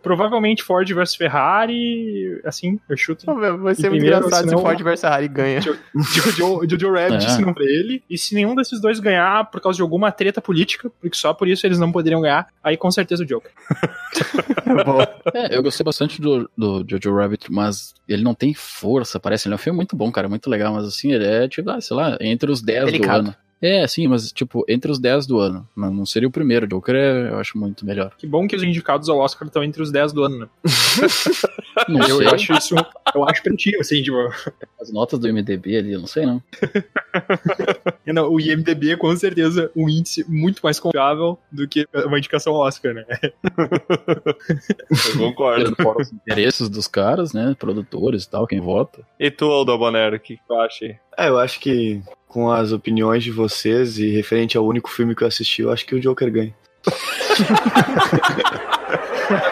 [0.01, 3.25] Provavelmente Ford versus Ferrari, assim, eu chuto.
[3.25, 5.61] Vai ser muito primeiro, engraçado se Ford vs Ferrari ganha.
[5.61, 7.30] Jojo, Jojo Rabbit É.
[7.30, 8.03] se não pra ele.
[8.09, 11.47] E se nenhum desses dois ganhar por causa de alguma treta política, porque só por
[11.47, 13.51] isso eles não poderiam ganhar, aí com certeza o Joker.
[15.34, 19.47] É, eu gostei bastante do, do Jojo Rabbit, mas ele não tem força, parece.
[19.47, 21.80] Ele é um filme muito bom, cara, muito legal, mas assim, ele é, tipo, ah,
[21.80, 23.20] sei lá, entre os 10 do Delicado.
[23.28, 23.36] ano.
[23.62, 25.68] É, sim, mas, tipo, entre os 10 do ano.
[25.76, 26.68] Não, não seria o primeiro.
[26.68, 28.14] Joker é, eu acho muito melhor.
[28.18, 30.47] Que bom que os indicados ao Oscar estão entre os 10 do ano, né?
[31.88, 32.76] Não Eu, sei, eu acho isso,
[33.14, 34.18] eu acho pretinho, assim, tipo.
[34.82, 36.41] as notas do MDB ali, eu não sei não.
[38.05, 42.55] Não, o IMDB é com certeza um índice muito mais confiável do que uma indicação
[42.55, 43.05] ao Oscar, né?
[45.14, 45.76] Eu concordo.
[45.76, 49.05] Fora os interesses dos caras, né, produtores e tal, quem vota.
[49.20, 50.95] E tu, Aldo Bonero, o que que tu acha aí?
[51.18, 55.24] É, eu acho que com as opiniões de vocês e referente ao único filme que
[55.24, 56.53] eu assisti, eu acho que o Joker ganha.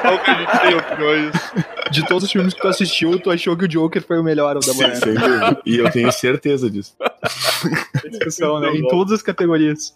[0.01, 1.33] Qual que a gente tem opiniões?
[1.91, 4.57] De todos os filmes que tu assistiu, tu achou que o Joker foi o melhor,
[4.59, 4.95] da mulher.
[4.95, 5.61] Sem dúvida.
[5.65, 6.95] E eu tenho certeza disso.
[8.09, 8.69] discussão, né?
[8.69, 9.93] Em todas as categorias.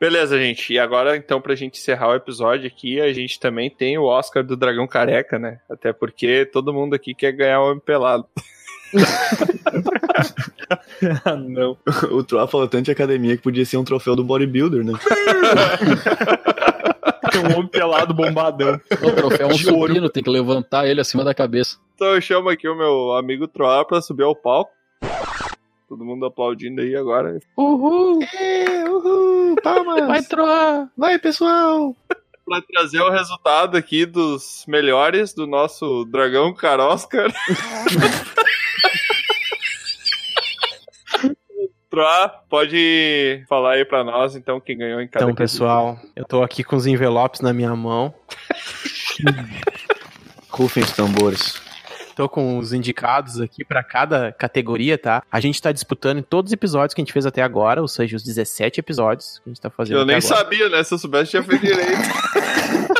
[0.00, 0.72] Beleza, gente.
[0.72, 4.44] E agora, então, pra gente encerrar o episódio aqui, a gente também tem o Oscar
[4.44, 5.60] do Dragão Careca, né?
[5.70, 8.26] Até porque todo mundo aqui quer ganhar o homem pelado.
[11.24, 11.76] ah, não.
[12.10, 14.92] O Troá falou tanto de academia que podia ser um troféu do bodybuilder, né?
[17.30, 18.80] Tem um homem pelado bombadão.
[18.90, 19.88] O troféu é um De ouro.
[19.88, 21.78] supino, tem que levantar ele acima da cabeça.
[21.94, 24.72] Então eu chamo aqui o meu amigo Troar pra subir ao palco.
[25.94, 27.38] Todo mundo aplaudindo aí agora.
[27.56, 28.18] Uhul!
[28.36, 30.08] É, uhul, palmas!
[30.08, 30.90] Vai troar!
[30.98, 31.94] Vai, pessoal!
[32.44, 37.32] Pra trazer o resultado aqui dos melhores do nosso Dragão Caroscar.
[41.88, 46.42] Troar, pode falar aí pra nós, então, quem ganhou em cada Então, pessoal, eu tô
[46.42, 48.12] aqui com os envelopes na minha mão.
[50.50, 51.63] Rufem os tambores.
[52.14, 55.22] Tô com os indicados aqui pra cada categoria, tá?
[55.30, 57.88] A gente tá disputando em todos os episódios que a gente fez até agora, ou
[57.88, 60.36] seja, os 17 episódios que a gente tá fazendo Eu até nem agora.
[60.36, 60.82] sabia, né?
[60.84, 61.92] Se eu soubesse, tinha feito direito.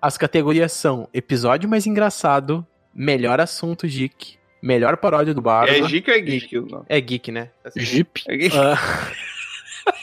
[0.00, 5.70] As categorias são episódio mais engraçado, melhor assunto geek, melhor paródia do Bardo.
[5.72, 6.60] É geek ou é geek?
[6.60, 6.84] Não.
[6.88, 7.50] É geek, né?
[7.76, 8.22] Jeep.
[8.28, 8.56] É geek.
[8.56, 8.76] Ah,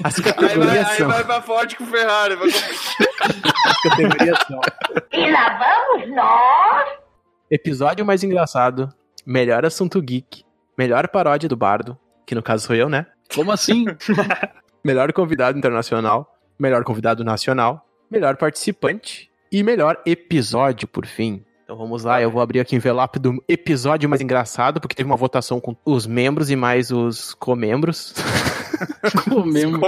[0.04, 1.08] As Aí vai, categorias aí são.
[1.08, 2.36] vai pra Ford com Ferrari.
[2.36, 2.50] Vai...
[2.50, 4.60] As categorias são.
[5.14, 6.90] E lá vamos nós.
[7.52, 8.94] Episódio mais engraçado,
[9.26, 10.44] melhor assunto geek,
[10.78, 13.08] melhor paródia do Bardo, que no caso sou eu, né?
[13.34, 13.86] Como assim?
[14.86, 21.44] Melhor convidado internacional, melhor convidado nacional, melhor participante e melhor episódio, por fim.
[21.64, 25.10] Então vamos lá, eu vou abrir aqui o envelope do episódio mais engraçado, porque teve
[25.10, 28.14] uma votação com os membros e mais os comembros.
[29.28, 29.82] Comemos.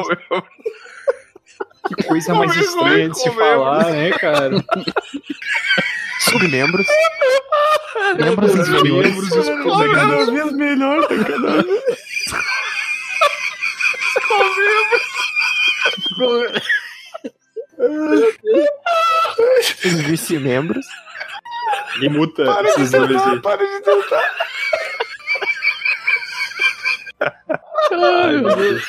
[1.88, 4.49] Que coisa mais estranha de se falar, né, cara?
[6.22, 6.88] Submembros.
[8.17, 9.47] Membros dos membros os
[9.93, 11.84] Cada vez melhor, tá cada vez.
[19.86, 20.86] os vice-membros.
[21.99, 23.39] Me muta esses dois aí.
[23.41, 24.32] Para de tentar.
[27.91, 28.84] Ai, meu Deus.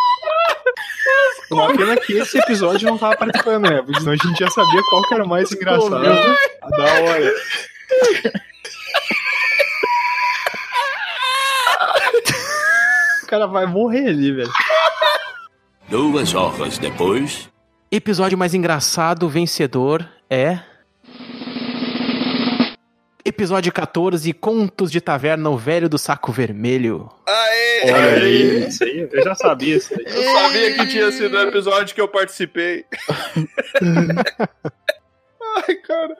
[1.50, 3.82] Uma pena que esse episódio não tava participando, né?
[3.82, 5.94] Porque senão a gente já sabia qual que era o mais engraçado.
[5.96, 7.34] A da hora.
[13.22, 14.52] O cara vai morrer ali, velho.
[15.88, 17.48] Duas horas depois.
[17.90, 20.60] Episódio mais engraçado, vencedor é.
[23.26, 27.10] Episódio 14, Contos de Taverna, o Velho do Saco Vermelho.
[27.26, 27.80] Aê!
[27.90, 28.22] Olha Aê!
[28.22, 30.04] aí, isso aí, eu já sabia isso aí.
[30.06, 32.84] Eu sabia que tinha sido o episódio que eu participei.
[35.56, 36.16] Ai, cara.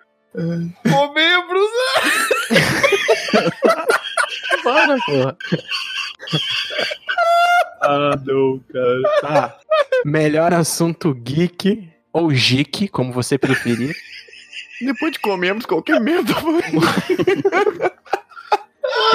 [0.83, 1.71] Comembros!
[4.65, 5.37] Para, porra.
[7.83, 9.03] Ah, não, cara.
[9.21, 9.59] Tá.
[10.05, 13.95] Melhor assunto geek ou geek, como você preferir.
[14.81, 16.33] Depois de comermos qualquer merda,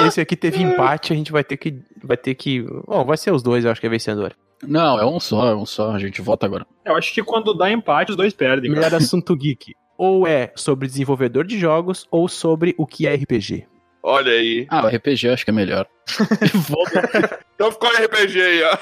[0.06, 1.80] Esse aqui teve empate, a gente vai ter que.
[2.02, 2.62] Vai ter que.
[2.86, 4.34] Bom, vai ser os dois, eu acho que é vencedor.
[4.62, 5.92] Não, é um só, é um só.
[5.92, 6.66] A gente vota agora.
[6.84, 8.70] Eu acho que quando dá empate, os dois perdem.
[8.70, 8.86] cara.
[8.86, 9.74] Melhor assunto geek.
[9.96, 13.66] Ou é sobre desenvolvedor de jogos, ou sobre o que é RPG.
[14.02, 14.66] Olha aí.
[14.68, 15.86] Ah, o RPG eu acho que é melhor.
[17.54, 18.78] Então ficou RPG aí, ó.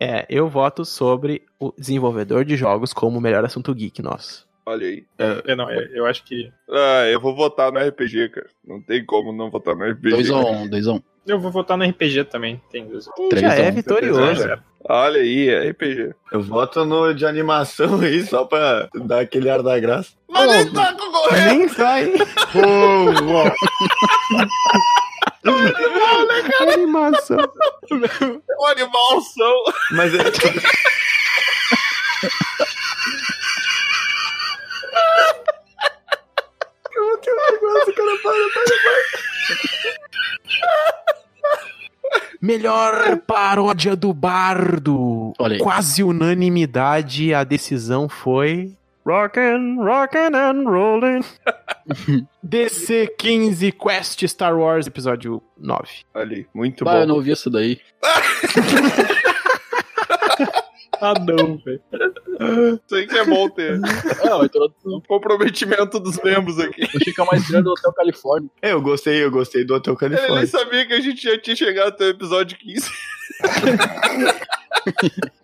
[0.00, 4.46] É, eu voto sobre o desenvolvedor de jogos como o melhor assunto geek nosso.
[4.66, 5.04] Olha aí.
[5.18, 6.50] É, não, é, eu acho que.
[6.70, 8.46] Ah, eu vou votar no RPG, cara.
[8.66, 10.16] Não tem como não votar no RPG.
[10.16, 11.02] 2x1, 2x1.
[11.26, 12.60] Eu vou votar no RPG também.
[12.70, 13.06] Tem dois.
[13.30, 13.74] Três Já a é um.
[13.74, 14.48] vitorioso.
[14.86, 16.14] Olha aí, é RPG.
[16.32, 20.12] Eu voto no de animação aí, só pra dar aquele ar da graça.
[20.28, 21.58] Mas nem tá concorrendo.
[21.58, 22.12] Nem sai.
[26.60, 27.38] Animação.
[27.40, 29.54] É um animalção.
[29.92, 30.18] Mas é.
[42.74, 45.32] Melhor paródia do bardo.
[45.38, 45.58] Olha aí.
[45.60, 48.72] Quase unanimidade, a decisão foi.
[49.06, 51.20] Rockin', rockin' and rollin'.
[52.42, 55.82] DC 15 Quest Star Wars, episódio 9.
[56.14, 57.06] Olha aí, muito Ah, eu bom.
[57.08, 57.78] não ouvi isso daí.
[61.06, 61.80] Ah, não, velho.
[62.86, 63.76] Isso aí que é bom ter.
[63.76, 64.96] Introdução.
[64.96, 66.82] O comprometimento dos membros aqui.
[66.84, 68.48] O Chico é mais grande do Hotel Califórnia.
[68.62, 70.46] É, eu gostei, eu gostei do Hotel Ele nem Califórnia.
[70.46, 72.90] sabia que a gente já tinha chegado até o episódio 15.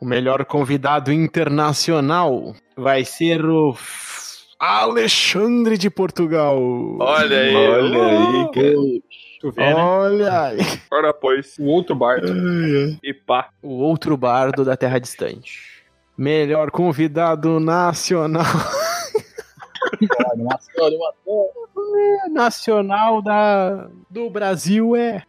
[0.01, 3.75] O melhor convidado internacional vai ser o
[4.59, 6.59] Alexandre de Portugal.
[7.01, 7.55] Olha aí.
[7.55, 8.75] Olha aí, cara.
[9.41, 9.75] Tu vê, né?
[9.75, 10.59] Olha aí.
[10.93, 11.57] Ora, pois.
[11.59, 12.29] O outro bardo.
[13.03, 13.49] E pá.
[13.63, 15.81] O outro bardo da Terra Distante.
[16.17, 18.45] Melhor convidado nacional.
[22.31, 25.23] Nacional da do Brasil é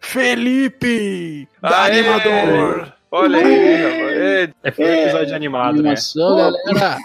[0.00, 2.00] Felipe, da Aê!
[2.00, 2.92] animador.
[3.10, 4.54] Olha aí, rapaz.
[4.62, 5.90] É foi um episódio animado, né?
[5.90, 6.96] Animação, galera.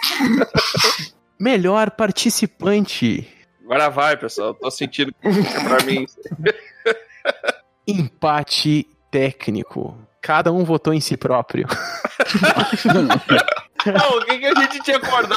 [1.38, 3.28] Melhor participante.
[3.64, 4.54] Agora vai, pessoal.
[4.54, 6.06] Tô sentindo que é pra mim.
[7.88, 9.96] Empate técnico.
[10.20, 11.66] Cada um votou em si próprio.
[13.86, 15.36] Não, o que, que a gente tinha acordado?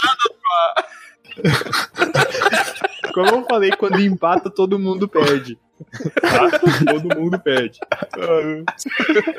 [3.13, 5.57] Como eu falei, quando empata, todo mundo perde.
[6.21, 6.59] Tá?
[6.85, 7.79] Todo mundo perde.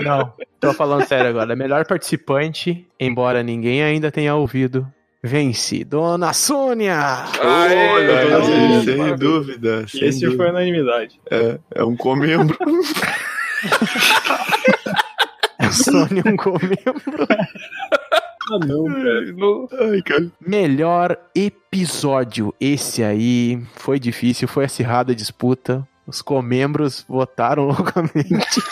[0.00, 1.56] Não, tô falando sério agora.
[1.56, 4.86] Melhor participante, embora ninguém ainda tenha ouvido,
[5.22, 7.24] vence Dona Sônia.
[7.42, 9.16] Aê, Olha aí, sem mano.
[9.16, 9.86] dúvida.
[9.88, 10.42] Sem Esse dúvida.
[10.42, 11.20] foi unanimidade.
[11.30, 12.56] É, é um comembro.
[15.58, 16.76] A Sônia um comembro.
[18.50, 19.32] Ah, não, cara.
[19.32, 20.26] Não- Ai, cara.
[20.40, 22.54] Melhor episódio.
[22.60, 25.86] Esse aí foi difícil, foi acirrada a disputa.
[26.06, 28.62] Os comembros votaram loucamente.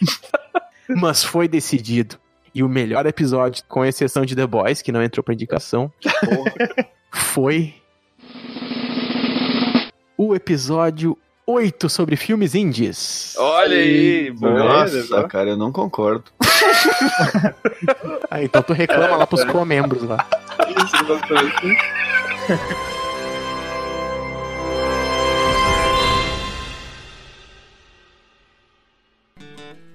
[0.88, 2.16] Mas foi decidido.
[2.54, 5.92] E o melhor episódio, com exceção de The Boys, que não entrou pra indicação,
[7.10, 7.74] foi
[10.16, 13.34] o episódio 8 sobre filmes indies.
[13.36, 14.32] Olha aí.
[14.40, 16.24] Nossa, cara, eu não concordo.
[18.30, 20.24] Ah, então tu reclama lá pros comembros lá.
[20.68, 21.76] Isso, exatamente.